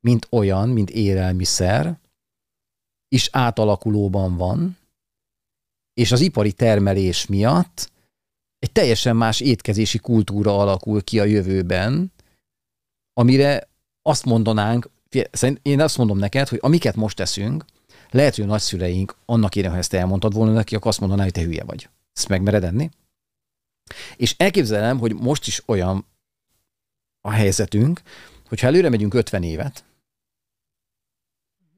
[0.05, 1.99] Mint olyan, mint élelmiszer,
[3.07, 4.77] is átalakulóban van,
[5.93, 7.91] és az ipari termelés miatt
[8.59, 12.11] egy teljesen más étkezési kultúra alakul ki a jövőben,
[13.13, 13.69] amire
[14.01, 14.89] azt mondanánk,
[15.61, 17.65] én azt mondom neked, hogy amiket most teszünk,
[18.09, 21.31] lehet, hogy a nagyszüleink annak éren, ha ezt elmondtad volna neki, akkor azt mondaná, hogy
[21.31, 21.89] te hülye vagy.
[22.13, 22.89] Ezt megmered enni?
[24.15, 26.05] És elképzelem, hogy most is olyan
[27.21, 28.01] a helyzetünk,
[28.47, 29.85] hogyha előre megyünk 50 évet,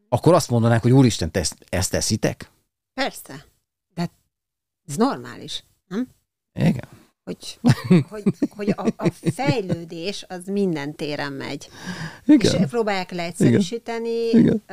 [0.10, 2.50] akkor azt mondanák, hogy úristen, te ezt, ezt teszitek?
[2.94, 3.46] Persze.
[3.94, 4.10] De
[4.88, 6.08] ez normális, nem?
[6.54, 6.88] Igen.
[7.24, 7.60] Hogy,
[8.10, 11.70] hogy, hogy a, a fejlődés az minden téren megy.
[12.26, 12.62] Igen.
[12.62, 14.64] És próbálják leegyszerűsíteni Igen.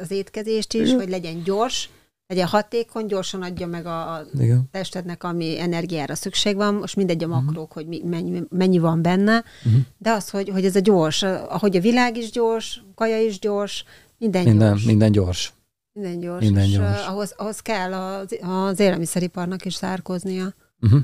[0.00, 0.96] az étkezést is, Igen.
[0.96, 1.90] hogy legyen gyors,
[2.26, 4.68] legyen hatékony, gyorsan adja meg a Igen.
[4.70, 9.44] testednek, ami energiára szükség van, most mindegy a makrók, hogy mi, mennyi, mennyi van benne,
[9.64, 9.80] Uh-huh.
[9.98, 13.84] de az, hogy, hogy ez a gyors, ahogy a világ is gyors, kaja is gyors,
[14.18, 14.84] minden, Minden, gyors.
[14.84, 15.52] minden gyors.
[15.92, 16.44] Minden gyors.
[16.44, 17.00] Minden és gyors.
[17.00, 20.54] uh, ahhoz, ahhoz kell az, az élelmiszeriparnak is szárkoznia.
[20.80, 21.00] Uh-huh.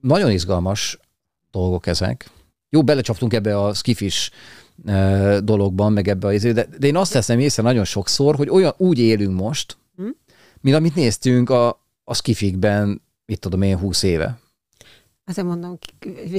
[0.00, 0.98] Nagyon izgalmas
[1.50, 2.30] dolgok ezek.
[2.68, 4.30] Jó, belecsaptunk ebbe a skifis
[4.84, 8.48] uh, dologban, meg ebbe a izé, de, de én azt teszem észre nagyon sokszor, hogy
[8.48, 10.08] olyan úgy élünk most, Hm?
[10.60, 14.38] mint amit néztünk a, a skifikben, mit tudom én, 20 éve.
[15.24, 15.78] Azért mondom,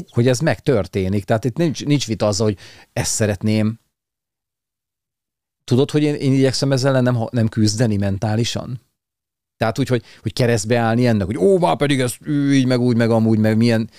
[0.09, 1.23] hogy ez megtörténik.
[1.23, 2.57] Tehát itt nincs, nincs vita azzal, hogy
[2.93, 3.79] ezt szeretném.
[5.72, 8.82] Tudod, hogy én, én igyekszem ezzel ellen nem, nem küzdeni mentálisan?
[9.57, 12.95] Tehát úgy, hogy, hogy keresztbe állni ennek, hogy ó, már pedig ez így, meg úgy,
[12.95, 13.89] meg amúgy, meg milyen,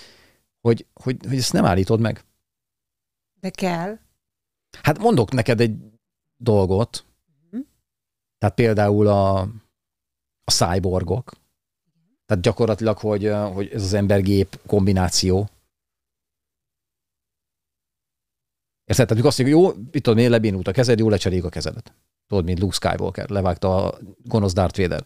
[0.61, 2.23] hogy, hogy, hogy ezt nem állítod meg.
[3.39, 3.97] de kell.
[4.81, 5.75] Hát mondok neked egy
[6.37, 7.05] dolgot.
[7.51, 7.61] Mhm.
[8.37, 9.39] Tehát például a,
[10.43, 11.31] a cyborgok.
[12.25, 15.49] Tehát gyakorlatilag, hogy, hogy ez az ember-gép kombináció.
[18.99, 19.07] Érted?
[19.07, 21.93] Tehát azt mondjuk, jó, mit tudom én, lebénult a kezed, jó, lecseréljük a kezedet.
[22.27, 25.05] Tudod, mint Luke Skywalker, levágta a gonosz Darth Vader.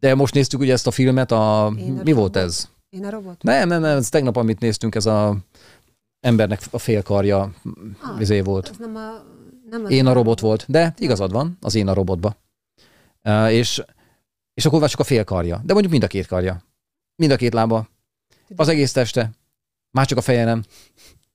[0.00, 2.36] De most néztük ugye ezt a filmet, a, a mi volt robot.
[2.36, 2.68] ez?
[2.90, 3.42] Én a robot?
[3.42, 5.36] Nem, nem, nem, ez tegnap, amit néztünk, ez a
[6.20, 7.52] embernek a félkarja,
[8.00, 8.68] Ah, izé volt.
[8.68, 9.24] Ez nem a...
[9.70, 12.36] Nem az Én a robot volt, de igazad van, az én a robotba.
[13.22, 13.82] Uh, és,
[14.54, 16.62] és akkor már csak a fél karja, de mondjuk mind a két karja.
[17.16, 17.88] Mind a két lába,
[18.56, 19.30] az egész teste,
[19.90, 20.64] már csak a feje nem,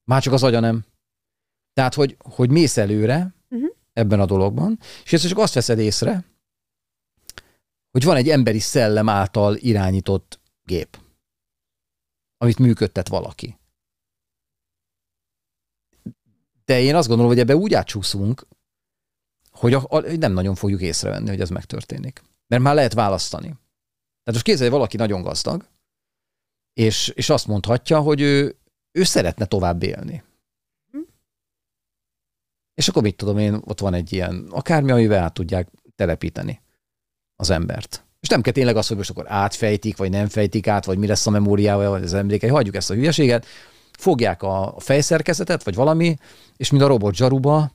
[0.04, 0.86] már csak az agya nem.
[1.74, 3.66] Tehát, hogy, hogy mész előre Mhm.
[3.94, 6.26] ebben a dologban, és ezt csak azt veszed észre,
[7.92, 11.00] hogy van egy emberi szellem által irányított gép,
[12.38, 13.60] amit működtet valaki.
[16.66, 18.48] De én azt gondolom, hogy ebbe úgy átcsúszunk,
[19.52, 22.24] hogy a, a, nem nagyon fogjuk észrevenni, hogy ez megtörténik.
[22.48, 23.48] Mert már lehet választani.
[23.48, 25.68] Tehát most képzelj, valaki nagyon gazdag,
[26.74, 28.60] és, és azt mondhatja, hogy ő,
[28.92, 30.24] ő szeretne tovább élni.
[32.82, 36.62] És akkor mit tudom én, ott van egy ilyen akármi, amivel át tudják telepíteni
[37.36, 38.06] az embert.
[38.20, 41.08] És nem kell tényleg az, hogy most akkor átfejtik, vagy nem fejtik át, vagy mi
[41.08, 42.50] lesz a memóriával, vagy az emlékei.
[42.50, 43.46] Hagyjuk ezt a hülyeséget.
[43.92, 46.16] Fogják a fejszerkezetet, vagy valami,
[46.58, 47.72] és mint a robot zsaruba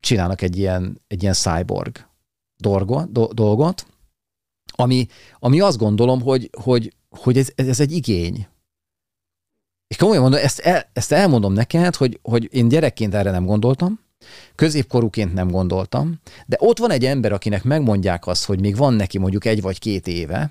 [0.00, 2.06] csinálnak egy ilyen, egy ilyen cyborg
[2.56, 3.86] dolgot, do, dolgot
[4.66, 5.06] ami,
[5.38, 8.48] ami azt gondolom, hogy, hogy, hogy ez, ez egy igény.
[9.88, 14.00] És komolyan mondom, ezt, el, ezt elmondom neked, hogy, hogy én gyerekként erre nem gondoltam,
[14.54, 19.18] középkorúként nem gondoltam, de ott van egy ember, akinek megmondják azt, hogy még van neki
[19.18, 20.50] mondjuk egy vagy két éve,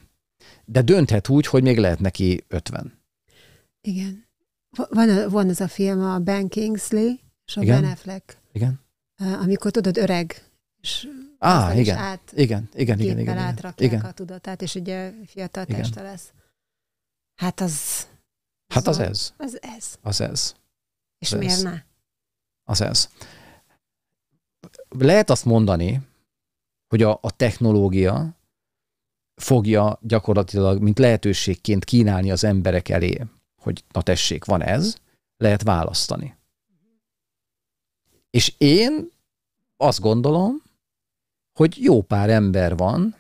[0.66, 3.00] de dönthet úgy, hogy még lehet neki 50.
[3.82, 4.26] Igen.
[4.78, 7.14] Va- Van, van ez a film, a Ben Kingsley
[7.46, 7.82] és a Igen?
[7.82, 8.80] Ben Affleck, Igen?
[9.42, 10.44] amikor tudod, öreg,
[10.82, 11.08] és
[11.40, 11.98] Á, is igen.
[11.98, 13.20] át, Igen, igen, igen, igen.
[13.20, 13.38] igen.
[13.38, 14.06] átrakják igen.
[14.06, 16.32] a tudatát, és ugye fiatal teste lesz.
[17.36, 18.08] Hát az...
[18.68, 19.06] Hát az van.
[19.06, 19.34] ez.
[19.38, 19.98] Az ez.
[20.02, 20.56] Az ez.
[21.20, 21.62] És Az miért ez.
[21.62, 21.84] ne?
[22.64, 23.10] Az ez.
[24.90, 26.02] Lehet azt mondani,
[26.88, 28.36] hogy a, a technológia
[29.36, 33.22] fogja gyakorlatilag, mint lehetőségként kínálni az emberek elé,
[33.62, 34.96] hogy na tessék, van ez,
[35.38, 36.36] lehet választani.
[38.30, 39.10] És én
[39.78, 40.62] azt gondolom,
[41.54, 43.16] hogy jó pár ember van,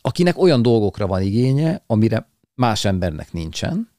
[0.00, 3.90] akinek olyan dolgokra van igénye, amire más embernek nincsen,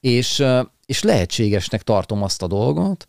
[0.00, 0.44] és,
[0.86, 3.08] és lehetségesnek tartom azt a dolgot,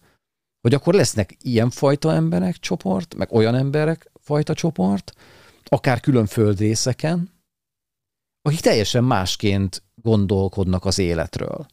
[0.62, 5.14] hogy akkor lesznek ilyenfajta emberek csoport, meg olyan emberek fajta csoport,
[5.64, 7.30] akár külön földrészeken,
[8.42, 11.66] akik teljesen másként gondolkodnak az életről.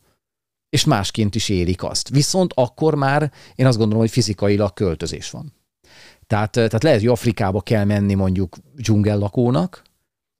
[0.68, 2.08] És másként is élik azt.
[2.08, 5.52] Viszont akkor már én azt gondolom, hogy fizikailag költözés van.
[6.26, 9.82] Tehát, tehát lehet, hogy Afrikába kell menni mondjuk dzsungellakónak,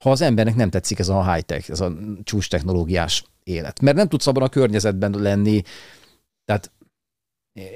[0.05, 3.81] ha az embernek nem tetszik ez a high-tech, ez a csúcs technológiás élet.
[3.81, 5.63] Mert nem tudsz abban a környezetben lenni,
[6.45, 6.71] tehát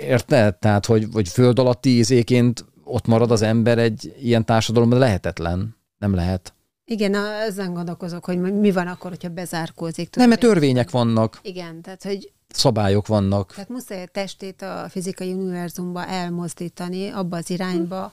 [0.01, 0.55] érted?
[0.57, 5.77] Tehát, hogy, hogy föld alatti izéként ott marad az ember egy ilyen társadalomban, lehetetlen.
[5.99, 6.55] Nem lehet.
[6.85, 7.15] Igen,
[7.49, 10.17] ezen gondolkozok, hogy mi van akkor, hogyha bezárkózik.
[10.17, 13.53] Nem, mert törvények vannak, Igen, tehát hogy szabályok vannak.
[13.53, 18.13] tehát muszáj a testét a fizikai univerzumba elmozdítani abba az irányba,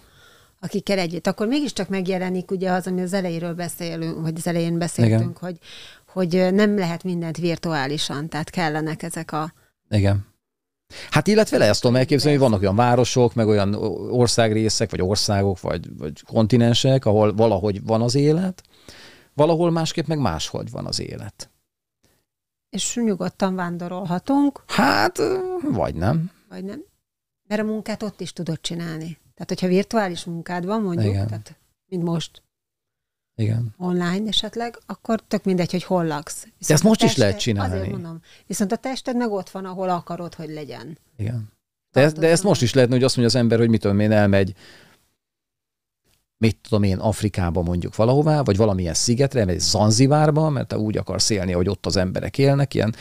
[0.59, 1.27] akikkel együtt.
[1.27, 5.35] Akkor mégiscsak megjelenik ugye az, ami az elejéről beszélünk, vagy az elején beszéltünk, Igen.
[5.39, 5.57] hogy,
[6.11, 9.53] hogy nem lehet mindent virtuálisan, tehát kellenek ezek a...
[9.89, 10.27] Igen.
[11.09, 13.73] Hát illetve le ezt tudom elképzelni, hogy vannak olyan városok, meg olyan
[14.09, 18.63] országrészek, vagy országok, vagy, vagy kontinensek, ahol valahogy van az élet,
[19.33, 21.49] valahol másképp meg máshogy van az élet.
[22.69, 25.17] És nyugodtan vándorolhatunk, Hát,
[25.71, 26.31] vagy nem.
[26.49, 26.83] vagy nem?
[27.47, 29.17] Mert a munkát ott is tudod csinálni.
[29.33, 31.27] Tehát, hogyha virtuális munkád van, mondjuk, Igen.
[31.27, 32.41] tehát, mint most,
[33.39, 33.75] Igen.
[33.77, 36.47] online esetleg, akkor tök mindegy, hogy hol laksz.
[36.67, 37.73] De ezt most is lehet csinálni.
[37.73, 38.21] Azért mondom.
[38.47, 40.97] Viszont a tested meg ott van, ahol akarod, hogy legyen.
[41.17, 41.51] Igen.
[41.91, 43.99] De, ez, de ezt most is lehetne, hogy azt mondja az ember, hogy mit tudom
[43.99, 44.53] én, elmegy
[46.37, 51.29] mit tudom én, Afrikába mondjuk valahová, vagy valamilyen szigetre, vagy Zanzibárba, mert te úgy akarsz
[51.29, 52.95] élni, hogy ott az emberek élnek, ilyen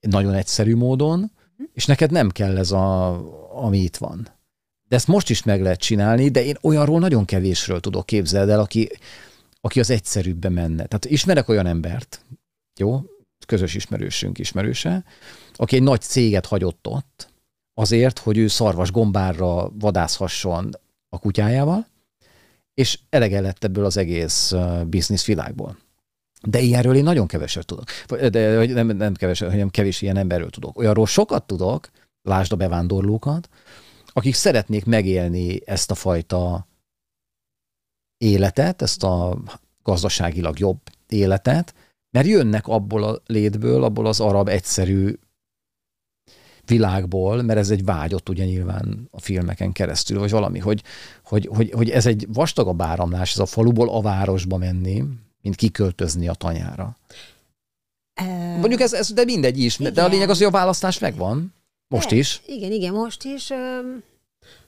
[0.00, 1.30] nagyon egyszerű módon,
[1.72, 3.10] és neked nem kell ez, a,
[3.64, 4.28] ami itt van.
[4.88, 8.60] De ezt most is meg lehet csinálni, de én olyanról nagyon kevésről tudok képzelni el,
[8.60, 8.88] aki,
[9.60, 10.86] aki az egyszerűbbe menne.
[10.86, 12.24] Tehát ismerek olyan embert,
[12.78, 13.02] jó,
[13.46, 15.04] közös ismerősünk ismerőse,
[15.54, 17.32] aki egy nagy céget hagyott ott,
[17.74, 20.70] azért, hogy ő szarvas gombárra vadászhasson
[21.08, 21.86] a kutyájával,
[22.74, 24.52] és elege lett ebből az egész
[24.86, 25.78] biznisz világból.
[26.42, 27.84] De ilyenről én nagyon keveset tudok.
[28.30, 30.78] De nem, nem keveset, hanem kevés ilyen emberről tudok.
[30.78, 31.90] Olyanról sokat tudok,
[32.22, 33.48] lásd a bevándorlókat,
[34.12, 36.66] akik szeretnék megélni ezt a fajta
[38.20, 39.38] életet, ezt a
[39.82, 41.74] gazdaságilag jobb életet,
[42.10, 45.14] mert jönnek abból a létből, abból az arab egyszerű
[46.66, 50.82] világból, mert ez egy vágyott ugye nyilván a filmeken keresztül, vagy valami, hogy,
[51.24, 55.04] hogy, hogy, hogy ez egy vastagabb áramlás, ez a faluból a városba menni,
[55.42, 56.96] mint kiköltözni a tanyára.
[58.20, 59.92] Uh, Mondjuk ez, ez, de mindegy is, igen.
[59.92, 61.54] de a lényeg az, hogy a választás megvan.
[61.88, 62.42] Most de, is.
[62.46, 63.48] Igen, igen, most is.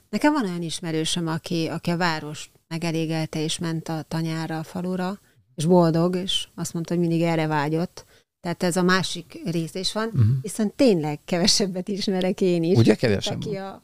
[0.09, 5.19] Nekem van olyan ismerősöm, aki, aki a város megelégelte és ment a tanyára, a falura,
[5.55, 8.05] és boldog, és azt mondta, hogy mindig erre vágyott.
[8.39, 10.41] Tehát ez a másik rész is van, uh-huh.
[10.41, 12.77] viszont tényleg kevesebbet ismerek én is.
[12.77, 13.35] Ugye kevesebb?
[13.35, 13.83] Aki a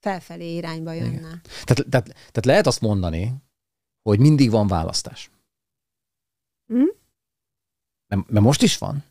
[0.00, 1.40] felfelé irányba jönne.
[1.64, 3.34] Tehát, tehát, tehát lehet azt mondani,
[4.02, 5.30] hogy mindig van választás.
[6.72, 6.88] Mm?
[8.06, 9.04] Mert, mert most is van.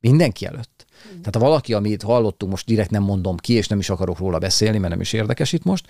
[0.00, 0.86] Mindenki előtt.
[1.06, 1.08] Mm.
[1.08, 4.38] Tehát ha valaki, amit hallottunk, most direkt nem mondom ki, és nem is akarok róla
[4.38, 5.86] beszélni, mert nem is érdekes itt most,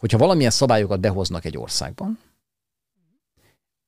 [0.00, 2.18] hogyha valamilyen szabályokat behoznak egy országban,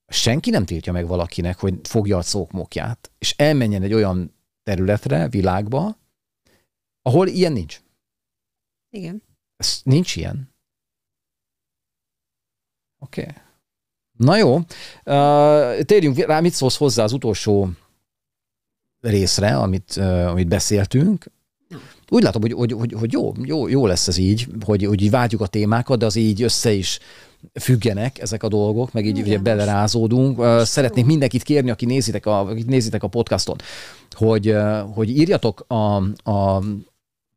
[0.07, 5.99] senki nem tiltja meg valakinek, hogy fogja a szókmokját, és elmenjen egy olyan területre, világba,
[7.03, 7.81] ahol ilyen nincs.
[8.91, 9.23] Igen.
[9.57, 10.55] Ez nincs ilyen.
[12.99, 13.21] Oké.
[13.21, 13.35] Okay.
[14.19, 14.65] Na jó, uh,
[15.81, 17.69] térjünk rá, mit szólsz hozzá az utolsó
[19.01, 21.31] részre, amit, uh, amit beszéltünk.
[22.13, 25.11] Úgy látom, hogy, hogy, hogy, hogy jó, jó, jó lesz ez így, hogy, hogy így
[25.11, 26.99] vágyjuk a témákat, de az így össze is
[27.61, 30.37] függenek ezek a dolgok, meg így Igen, ugye belerázódunk.
[30.37, 33.57] Most Szeretnék mindenkit kérni, aki nézitek a, akik nézitek a podcaston,
[34.11, 34.57] hogy,
[34.95, 35.97] hogy írjatok a,
[36.31, 36.57] a,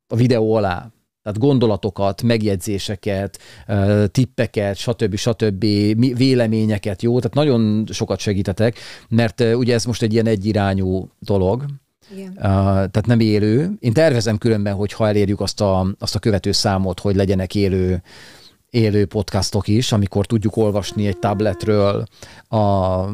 [0.08, 0.90] a videó alá
[1.24, 3.40] tehát gondolatokat, megjegyzéseket,
[4.12, 5.16] tippeket, stb.
[5.16, 5.66] stb.
[6.18, 7.20] véleményeket, jó?
[7.20, 8.78] Tehát nagyon sokat segítetek,
[9.10, 11.66] mert ugye ez most egy ilyen egyirányú dolog,
[12.12, 12.30] igen.
[12.30, 13.72] Uh, tehát nem élő.
[13.80, 18.02] Én tervezem különben, hogy ha elérjük azt a, azt a követő számot, hogy legyenek élő
[18.76, 22.06] élő podcastok is, amikor tudjuk olvasni egy tabletről
[22.50, 23.06] a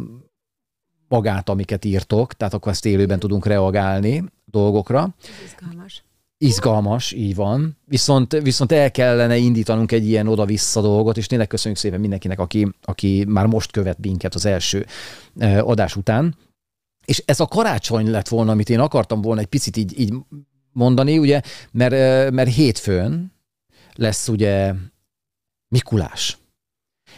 [1.08, 5.16] magát, amiket írtok, tehát akkor ezt élőben tudunk reagálni dolgokra.
[5.46, 6.04] Izgalmas.
[6.38, 7.78] Izgalmas, így van.
[7.86, 12.68] Viszont, viszont el kellene indítanunk egy ilyen oda-vissza dolgot, és tényleg köszönjük szépen mindenkinek, aki,
[12.82, 14.86] aki már most követ minket az első
[15.60, 16.36] adás után.
[17.06, 20.14] És ez a karácsony lett volna, amit én akartam volna egy picit így, így
[20.72, 21.42] mondani, ugye,
[21.72, 23.34] mert, mert hétfőn
[23.94, 24.74] lesz ugye
[25.68, 26.38] Mikulás.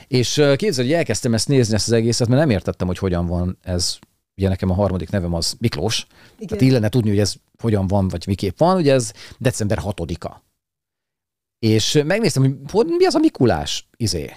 [0.08, 3.58] És képzeld, hogy elkezdtem ezt nézni, ezt az egészet, mert nem értettem, hogy hogyan van
[3.62, 3.98] ez.
[4.38, 6.08] Ugye nekem a harmadik nevem az Miklós.
[6.36, 6.48] Igen.
[6.48, 8.78] Tehát illene tudni, hogy ez hogyan van, vagy miképp van.
[8.78, 10.42] Ugye ez december 6-a.
[11.60, 14.34] És megnéztem, hogy mi az a Mikulás izé.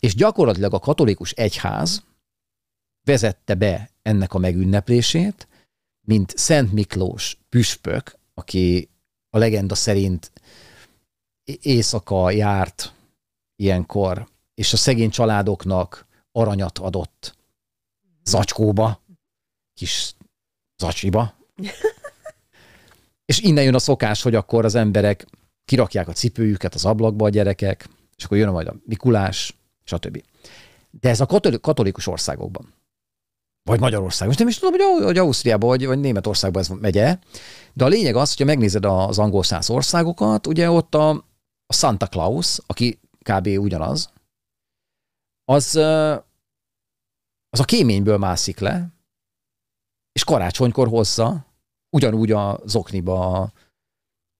[0.00, 2.04] És gyakorlatilag a katolikus egyház
[3.04, 5.48] vezette be ennek a megünneplését,
[6.00, 8.88] mint Szent Miklós püspök, aki
[9.30, 10.32] a legenda szerint
[11.44, 12.92] éjszaka járt
[13.56, 17.36] ilyenkor, és a szegény családoknak aranyat adott
[18.24, 19.00] zacskóba,
[19.74, 20.14] kis
[20.76, 21.34] zacsiba.
[23.30, 25.26] és innen jön a szokás, hogy akkor az emberek
[25.64, 30.24] kirakják a cipőjüket az ablakba a gyerekek, és akkor jön majd a Mikulás, stb.
[30.90, 31.26] De ez a
[31.60, 32.75] katolikus országokban.
[33.66, 34.26] Vagy Magyarországon.
[34.26, 37.18] Most nem is tudom, hogy, hogy Ausztriában vagy, vagy Németországban ez megye.
[37.72, 41.10] De a lényeg az, hogyha megnézed az angol száz országokat, ugye ott a,
[41.66, 43.46] a Santa Claus, aki kb.
[43.46, 44.10] ugyanaz,
[45.44, 45.76] az,
[47.48, 48.88] az a kéményből mászik le,
[50.12, 51.46] és karácsonykor hozza
[51.96, 53.52] ugyanúgy a zokniba a,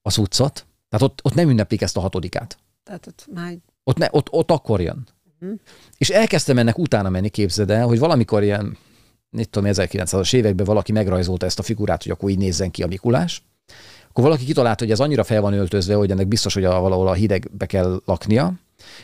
[0.02, 0.66] a cuccot.
[0.88, 2.58] Tehát ott, ott nem ünneplik ezt a hatodikát.
[2.82, 3.56] Tehát ott már...
[3.84, 5.06] Ott, ne, ott, ott akkor jön.
[5.40, 5.58] Uh-huh.
[5.98, 8.78] És elkezdtem ennek utána menni, képzeld el, hogy valamikor ilyen,
[9.36, 12.86] mit tudom, 1900-as években valaki megrajzolta ezt a figurát, hogy akkor így nézzen ki a
[12.86, 13.42] Mikulás.
[14.08, 17.08] Akkor valaki kitalálta, hogy ez annyira fel van öltözve, hogy ennek biztos, hogy a, valahol
[17.08, 18.52] a hidegbe kell laknia,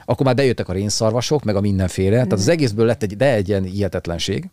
[0.05, 3.49] akkor már bejöttek a rénszarvasok, meg a mindenféle, tehát az egészből lett egy, de egy
[3.49, 4.49] ilyen hihetetlenség.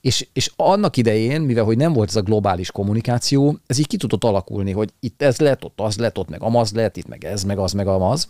[0.00, 3.96] És, és annak idején, mivel hogy nem volt ez a globális kommunikáció, ez így ki
[3.96, 7.24] tudott alakulni, hogy itt ez lett, ott az lett, ott meg amaz lett, itt meg
[7.24, 8.28] ez, meg az, meg amaz.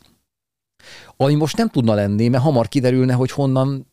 [1.16, 3.86] Ami most nem tudna lenni, mert hamar kiderülne, hogy honnan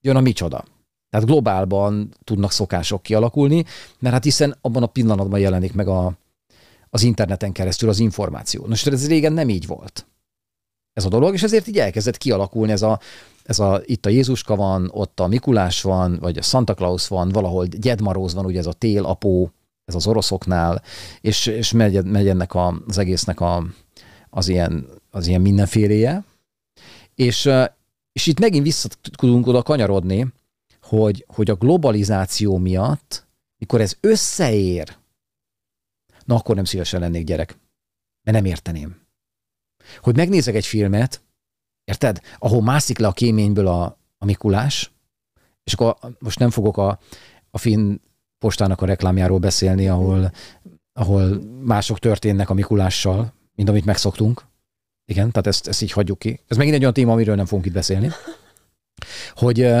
[0.00, 0.64] jön a micsoda.
[1.12, 3.64] Tehát globálban tudnak szokások kialakulni,
[3.98, 6.12] mert hát hiszen abban a pillanatban jelenik meg a,
[6.90, 8.66] az interneten keresztül az információ.
[8.66, 10.06] Most ez régen nem így volt.
[10.92, 13.00] Ez a dolog, és ezért így elkezdett kialakulni ez a,
[13.44, 17.28] ez a, itt a Jézuska van, ott a Mikulás van, vagy a Santa Claus van,
[17.28, 19.50] valahol Gyedmaróz van, ugye ez a télapó,
[19.84, 20.82] ez az oroszoknál,
[21.20, 23.66] és, és megy, megy ennek a, az egésznek a,
[24.30, 26.24] az, ilyen, az ilyen mindenféléje.
[27.14, 27.50] És,
[28.12, 30.32] és itt megint vissza tudunk oda kanyarodni,
[30.96, 33.26] hogy, hogy a globalizáció miatt,
[33.58, 34.96] mikor ez összeér,
[36.24, 37.58] na akkor nem szívesen lennék gyerek,
[38.22, 39.00] mert nem érteném.
[40.00, 41.22] Hogy megnézek egy filmet,
[41.84, 42.20] érted?
[42.38, 44.92] Ahol mászik le a kéményből a, a Mikulás,
[45.64, 46.98] és akkor most nem fogok a,
[47.50, 47.96] a finn
[48.38, 50.32] postának a reklámjáról beszélni, ahol,
[50.92, 54.44] ahol mások történnek a Mikulással, mint amit megszoktunk.
[55.04, 56.40] Igen, tehát ezt, ezt így hagyjuk ki.
[56.46, 58.10] Ez megint egy olyan téma, amiről nem fogunk itt beszélni.
[59.34, 59.72] Hogy,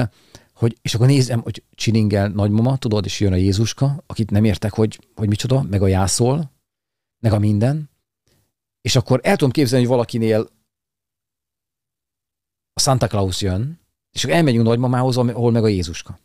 [0.62, 4.72] hogy és akkor nézem, hogy csiningel nagymama, tudod, és jön a Jézuska, akit nem értek,
[4.72, 6.50] hogy, hogy micsoda, meg a jászol,
[7.18, 7.90] meg a minden,
[8.80, 10.50] és akkor el tudom képzelni, hogy valakinél
[12.72, 16.18] a Santa Claus jön, és akkor elmegyünk nagymamához, ahol meg a Jézuska.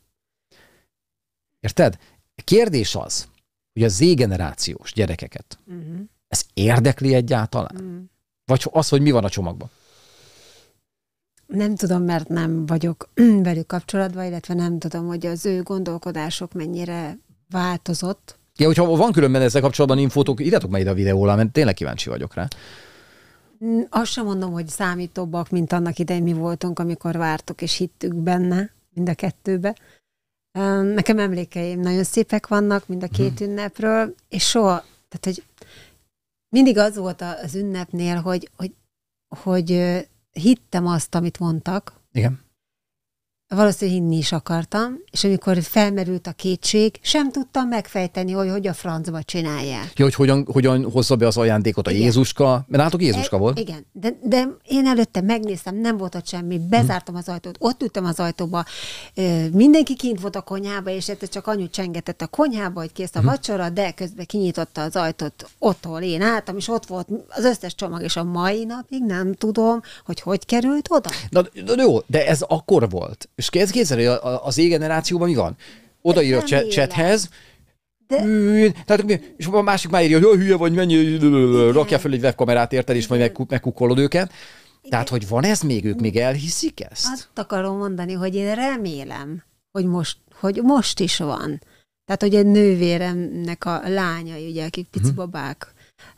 [1.60, 1.98] Érted?
[2.36, 3.30] A kérdés az,
[3.74, 6.00] hogy a Z-generációs gyerekeket uh-huh.
[6.28, 7.76] ez érdekli egyáltalán?
[7.76, 8.02] Uh-huh.
[8.46, 9.70] Vagy az, hogy mi van a csomagban?
[11.48, 13.10] Nem tudom, mert nem vagyok
[13.44, 17.18] velük kapcsolatban, illetve nem tudom, hogy az ő gondolkodások mennyire
[17.50, 18.38] változott.
[18.56, 22.10] Ja, hogyha van különben ezzel kapcsolatban infótok, írjatok meg ide a videóra, mert tényleg kíváncsi
[22.10, 22.48] vagyok rá.
[23.90, 28.72] Azt sem mondom, hogy számítóbbak, mint annak idején mi voltunk, amikor vártuk és hittük benne,
[28.94, 29.76] mind a kettőbe.
[30.82, 33.48] Nekem emlékeim nagyon szépek vannak, mind a két hmm.
[33.48, 35.44] ünnepről, és soha, tehát hogy
[36.50, 38.74] mindig az volt az ünnepnél, hogy, hogy,
[39.28, 39.72] hogy
[40.38, 42.02] hittem azt, amit mondtak.
[42.12, 42.46] Igen
[43.50, 48.74] valószínűleg hinni is akartam, és amikor felmerült a kétség, sem tudtam megfejteni, hogy hogy a
[48.74, 49.92] francba csinálják.
[49.96, 52.04] Ja, hogy hogyan, hogyan hozza be az ajándékot a igen.
[52.04, 53.60] Jézuska, mert látok Jézuska e, volt.
[53.60, 58.06] Igen, de, de én előtte megnéztem, nem volt ott semmi, bezártam az ajtót, ott ültem
[58.06, 58.66] az ajtóba,
[59.52, 63.20] mindenki kint volt a konyhába, és ez csak anyu csengetett a konyhába, hogy kész a
[63.20, 63.28] hmm.
[63.28, 67.76] vacsora, de közben kinyitotta az ajtót ott, ahol én álltam, és ott volt az összes
[67.76, 71.10] csomag, és a mai napig nem tudom, hogy hogy került oda.
[71.30, 73.30] Na, na jó, de ez akkor volt.
[73.38, 74.06] És kezd képzelni,
[74.42, 75.56] az égenerációban mi van?
[76.02, 77.30] Oda ír a chathez,
[78.08, 78.72] de...
[78.86, 81.18] Tehát, és a másik már írja, hogy hülye vagy, mennyi,
[81.72, 84.32] rakja fel egy webkamerát, érted, és majd megkukkolod őket.
[84.80, 84.90] Igen.
[84.90, 87.08] Tehát, hogy van ez még, ők még elhiszik ezt?
[87.12, 91.62] Azt akarom mondani, hogy én remélem, hogy most, hogy most is van.
[92.06, 95.18] Tehát, hogy egy nővéremnek a lányai, ugye, akik pici uh-huh.
[95.18, 95.74] babák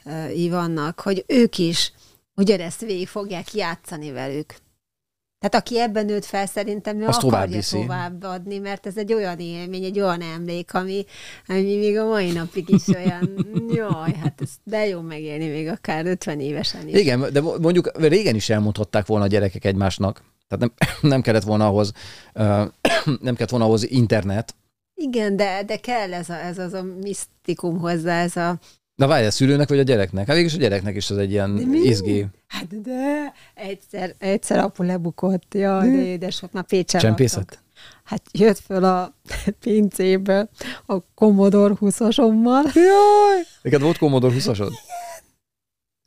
[0.06, 1.94] uh, vannak, hogy ők is
[2.36, 4.56] ugyanezt végig fogják játszani velük.
[5.40, 9.40] Tehát aki ebben nőtt fel, szerintem ő Azt akarja tovább adni, mert ez egy olyan
[9.40, 11.06] élmény, egy olyan emlék, ami,
[11.48, 16.06] ami még a mai napig is olyan, jaj, hát ez de jó megélni még akár
[16.06, 17.00] 50 évesen is.
[17.00, 20.24] Igen, de mondjuk régen is elmondhatták volna a gyerekek egymásnak.
[20.48, 21.92] Tehát nem, nem kellett volna ahhoz,
[23.28, 24.56] nem kellett volna ahhoz internet.
[24.94, 28.60] Igen, de, de kell ez, a, ez az a misztikum hozzá, ez a,
[29.00, 30.26] Na várj, a szülőnek vagy a gyereknek?
[30.26, 32.26] Hát végülis a gyereknek is az egy ilyen izgi.
[32.48, 37.60] Hát de egyszer, egyszer apu lebukott, ja, de édesok, már Pécsen Csempészet?
[38.04, 39.14] Hát jött föl a
[39.64, 40.50] pincébe
[40.86, 42.74] a Commodore 20-asommal.
[42.74, 43.44] Jaj!
[43.62, 44.72] Neked volt Commodore 20-asod?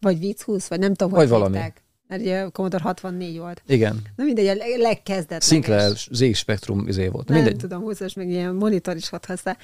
[0.00, 1.56] Vagy Vicc 20, vagy nem tudom, vagy valami.
[1.56, 1.81] Hívták.
[2.12, 3.62] Mert ugye Commodore 64 volt.
[3.66, 4.02] Igen.
[4.16, 5.46] Na mindegy, a legkezdetleges.
[5.46, 7.28] Sinclair Z Spectrum izé volt.
[7.28, 7.56] Nem mindegy.
[7.56, 9.56] tudom, 20-as, meg ilyen monitor is volt hozzá.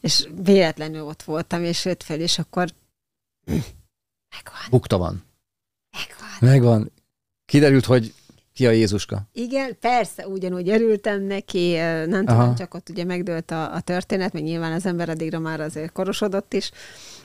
[0.00, 2.68] És véletlenül ott voltam, és jött fel, és akkor
[4.34, 4.60] megvan.
[4.70, 5.24] Bukta van.
[5.90, 6.50] Megvan.
[6.50, 6.92] Megvan.
[7.44, 8.14] Kiderült, hogy
[8.58, 9.22] ki a Jézuska?
[9.32, 11.74] Igen, persze, ugyanúgy örültem neki,
[12.06, 12.54] nem tudom, Aha.
[12.54, 16.52] csak ott ugye megdőlt a, a történet, meg nyilván az ember addigra már azért korosodott
[16.52, 16.70] is,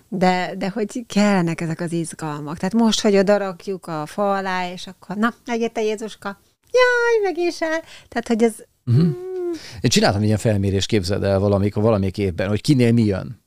[0.10, 2.58] de, de hogy kellnek ezek az izgalmak.
[2.58, 6.40] Tehát most, hogy oda rakjuk a fa alá, és akkor, na, megjött a Jézuska,
[6.72, 7.82] jaj, meg is el.
[8.08, 8.56] Tehát, hogy ez...
[8.86, 9.04] Uh-huh.
[9.04, 9.52] Mm.
[9.82, 13.42] Én csináltam ilyen felmérést, képzeld el valamik, valamik évben, hogy kinél mi jön.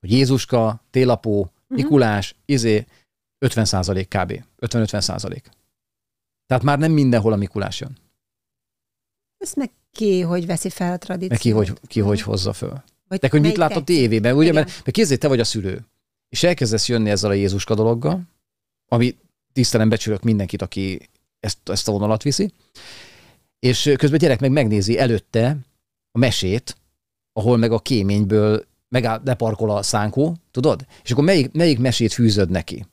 [0.00, 1.52] Hogy Jézuska, télapó, uh-huh.
[1.68, 2.86] Mikulás, izé,
[3.38, 4.42] 50 százalék kb.
[4.60, 5.50] 50-50 százalék.
[6.52, 7.96] Tehát már nem mindenhol a Mikulás jön.
[9.38, 11.30] Ez meg ki, hogy veszi fel a tradíciót.
[11.30, 12.82] Meg ki, hogy, ki, hogy hozza föl.
[13.08, 14.52] Vagy De hogy mit lát a tévében, ugye?
[14.52, 15.84] Mert, mert kézzé, te vagy a szülő
[16.32, 18.22] és elkezdesz jönni ezzel a Jézuska dologgal,
[18.88, 19.16] ami
[19.52, 21.08] tisztelen becsülök mindenkit, aki
[21.40, 22.52] ezt, ezt a vonalat viszi,
[23.58, 25.56] és közben a gyerek meg megnézi előtte
[26.12, 26.76] a mesét,
[27.32, 30.86] ahol meg a kéményből megáll, leparkol a szánkó, tudod?
[31.04, 32.86] És akkor melyik, melyik mesét fűzöd neki?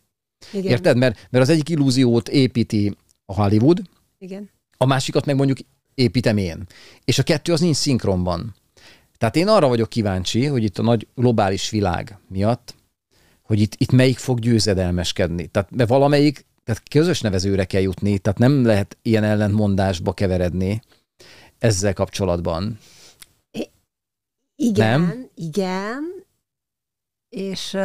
[0.53, 0.71] Igen.
[0.71, 0.97] Érted?
[0.97, 2.95] Mert, mert az egyik illúziót építi
[3.29, 3.81] a Hollywood,
[4.17, 4.49] Igen.
[4.77, 5.57] a másikat meg mondjuk
[5.93, 6.65] építem én.
[7.05, 8.55] És a kettő az nincs szinkronban.
[9.17, 12.75] Tehát én arra vagyok kíváncsi, hogy itt a nagy globális világ miatt,
[13.41, 15.47] hogy itt, itt melyik fog győzedelmeskedni.
[15.47, 20.81] Tehát mert valamelyik, tehát közös nevezőre kell jutni, tehát nem lehet ilyen ellentmondásba keveredni
[21.57, 22.79] ezzel kapcsolatban.
[24.55, 25.29] Igen, nem?
[25.35, 26.25] igen,
[27.29, 27.77] és,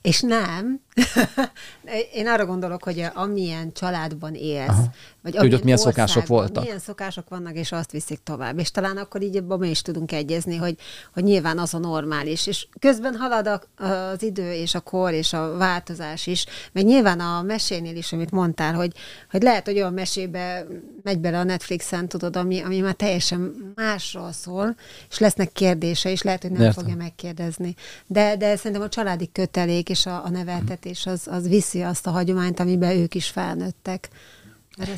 [0.00, 0.80] és nem.
[2.12, 4.90] Én arra gondolok, hogy amilyen családban élsz, Aha.
[5.22, 6.62] vagy hogy ott milyen szokások voltak.
[6.62, 8.58] Milyen szokások vannak, és azt viszik tovább.
[8.58, 10.76] És talán akkor így mi is tudunk egyezni, hogy,
[11.14, 12.46] hogy nyilván az a normális.
[12.46, 16.46] És közben halad az idő, és a kor, és a változás is.
[16.72, 18.92] Meg nyilván a mesénél is, amit mondtál, hogy,
[19.30, 20.66] hogy lehet, hogy olyan mesébe
[21.02, 24.76] megy bele a Netflixen, tudod, ami, ami már teljesen másról szól,
[25.10, 26.82] és lesznek kérdése, és lehet, hogy nem Értem.
[26.82, 27.74] fogja megkérdezni.
[28.06, 32.10] De, de szerintem a családi kötelék és a, a neveltetés az, az viszi azt a
[32.10, 34.08] hagyományt, amiben ők is felnőttek.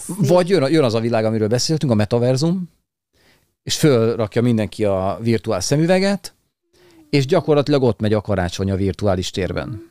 [0.07, 2.71] Vagy jön, jön az a világ, amiről beszéltünk, a metaverzum,
[3.63, 6.35] és fölrakja mindenki a virtuális szemüveget,
[7.11, 9.91] és gyakorlatilag ott megy a karácsony a virtuális térben.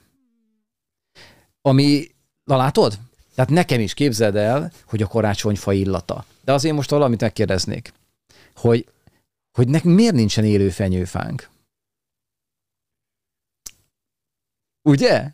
[1.61, 2.07] Ami,
[2.43, 2.97] na látod?
[3.35, 6.25] Tehát nekem is képzeld el, hogy a karácsonyfa illata.
[6.43, 7.93] De azért most valamit megkérdeznék,
[8.55, 8.87] hogy,
[9.51, 11.49] hogy nekünk miért nincsen élő fenyőfánk?
[14.81, 15.31] Ugye?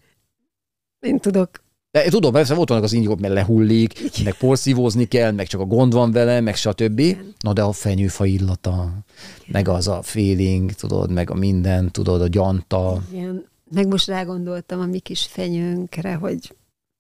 [1.04, 1.50] Én tudok.
[1.92, 4.24] De, tudom, persze ott vannak az indíkok, mert lehullik, Igen.
[4.24, 7.00] meg porszívózni kell, meg csak a gond van vele, meg stb.
[7.00, 7.34] Igen.
[7.40, 9.52] Na de a fenyőfa illata, Igen.
[9.52, 13.02] meg az a feeling, tudod, meg a minden, tudod, a gyanta.
[13.12, 13.46] Igen.
[13.72, 16.56] Meg most rágondoltam a mi kis fenyőnkre, hogy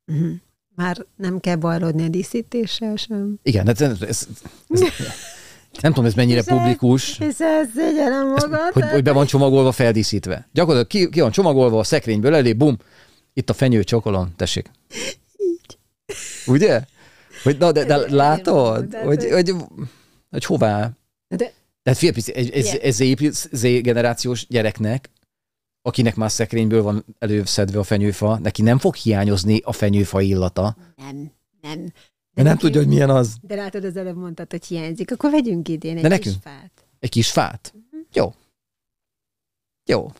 [0.07, 0.31] uh-huh.
[0.75, 3.39] már nem kell bajlódni a díszítéssel sem.
[3.43, 4.27] Igen, ez, ez, ez,
[4.69, 4.81] ez
[5.81, 7.19] nem tudom, ez mennyire és publikus.
[7.19, 7.35] Ez
[7.75, 8.73] szégyellem magad.
[8.73, 10.47] Hogy, hogy be van csomagolva, feldíszítve.
[10.51, 12.77] Gyakorlatilag ki, ki van csomagolva a szekrényből elé, bum,
[13.33, 14.71] itt a fenyő csokolom, tessék.
[15.37, 15.77] Így.
[16.47, 16.85] Ugye?
[17.43, 18.95] Hogy, na, de, de látod?
[18.95, 19.53] Hogy, hogy,
[20.29, 20.91] hogy hová?
[21.27, 21.53] De,
[21.83, 25.09] tehát fél ez, ez, ez, ez generációs gyereknek,
[25.81, 30.75] akinek már szekrényből van előszedve a fenyőfa, neki nem fog hiányozni a fenyőfa illata.
[30.95, 31.31] Nem,
[31.61, 31.83] nem.
[31.83, 31.91] De,
[32.33, 33.35] de nem tudja, hogy milyen az.
[33.41, 35.11] De látod, az előbb mondtad, hogy hiányzik.
[35.11, 36.35] Akkor vegyünk idén egy de nekünk?
[36.35, 36.71] kis fát.
[36.99, 37.73] Egy kis fát?
[37.75, 38.07] Uh-huh.
[38.13, 38.33] Jó.
[39.85, 40.11] Jó.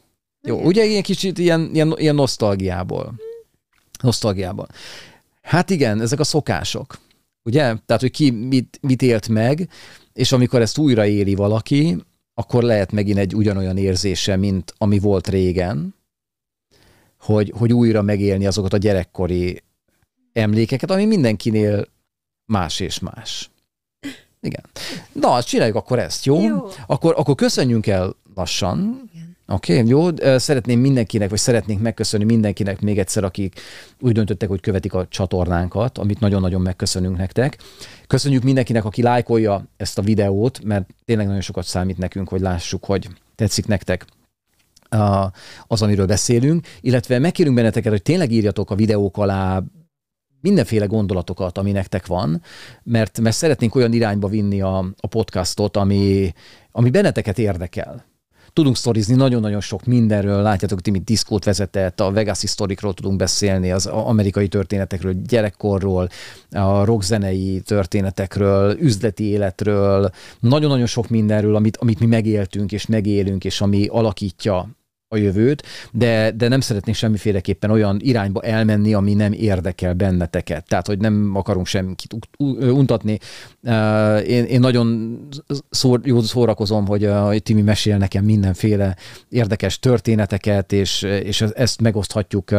[0.48, 0.68] Jó, Igen.
[0.68, 3.14] ugye ilyen kicsit ilyen, ilyen, ilyen nosztalgiából.
[4.02, 4.68] Nosztalgiából.
[5.42, 7.00] Hát igen, ezek a szokások.
[7.44, 7.62] Ugye?
[7.62, 9.70] Tehát, hogy ki mit, mit élt meg,
[10.14, 11.98] és amikor ezt újra éli valaki,
[12.34, 15.96] akkor lehet megint egy ugyanolyan érzése, mint ami volt régen,
[17.20, 19.62] hogy, hogy újra megélni azokat a gyerekkori
[20.34, 21.88] emlékeket, ami mindenkinél
[22.46, 23.50] más és más.
[24.42, 24.64] Igen.
[25.12, 26.42] Na, csináljuk akkor ezt, jó?
[26.44, 26.68] jó.
[26.88, 29.10] Akkor, akkor köszönjünk el lassan.
[29.48, 30.08] Oké, okay, jó.
[30.38, 33.60] Szeretném mindenkinek, vagy szeretnénk megköszönni mindenkinek még egyszer, akik
[34.00, 37.58] úgy döntöttek, hogy követik a csatornánkat, amit nagyon-nagyon megköszönünk nektek.
[38.08, 42.86] Köszönjük mindenkinek, aki lájkolja ezt a videót, mert tényleg nagyon sokat számít nekünk, hogy lássuk,
[42.86, 44.06] hogy tetszik nektek
[45.68, 49.64] az, amiről beszélünk, illetve megkérünk benneteket, hogy tényleg írjatok a videók alá
[50.42, 52.42] mindenféle gondolatokat, ami nektek van,
[52.84, 56.34] mert, mert szeretnénk olyan irányba vinni a, a podcastot, ami,
[56.72, 58.13] ami benneteket érdekel
[58.54, 63.86] tudunk sztorizni nagyon-nagyon sok mindenről, látjátok, Timi diszkót vezetett, a Vegas sztorikról tudunk beszélni, az
[63.86, 66.10] amerikai történetekről, gyerekkorról,
[66.52, 73.62] a rockzenei történetekről, üzleti életről, nagyon-nagyon sok mindenről, amit, amit mi megéltünk és megélünk, és
[73.62, 74.70] ami alakítja
[75.14, 80.68] a jövőt, de, de nem szeretnénk semmiféleképpen olyan irányba elmenni, ami nem érdekel benneteket.
[80.68, 82.08] Tehát, hogy nem akarunk semmit
[82.60, 83.20] untatni.
[84.26, 85.18] Én, én nagyon
[85.70, 88.96] szór, jó szórakozom, hogy, hogy Timi mesél nekem mindenféle
[89.30, 92.52] érdekes történeteket, és, és ezt megoszthatjuk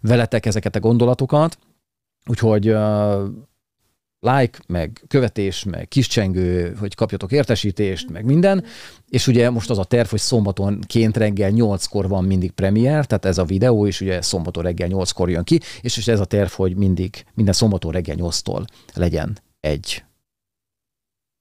[0.00, 1.58] veletek ezeket a gondolatokat.
[2.26, 2.74] Úgyhogy
[4.26, 8.64] like, meg követés, meg kiscsengő, hogy kapjatok értesítést, meg minden.
[9.08, 13.38] És ugye most az a terv, hogy szombatonként reggel 8-kor van mindig premier, tehát ez
[13.38, 17.24] a videó is ugye szombaton reggel 8-kor jön ki, és ez a terv, hogy mindig,
[17.34, 18.64] minden szombaton reggel 8-tól
[18.94, 20.04] legyen egy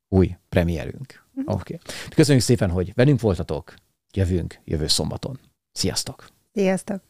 [0.10, 1.24] új premierünk.
[1.34, 1.52] Mhm.
[1.52, 1.80] Oké.
[1.82, 1.96] Okay.
[2.10, 3.74] Köszönjük szépen, hogy velünk voltatok.
[4.14, 5.40] Jövünk jövő szombaton.
[5.72, 6.28] Sziasztok!
[6.54, 7.02] Sziasztok!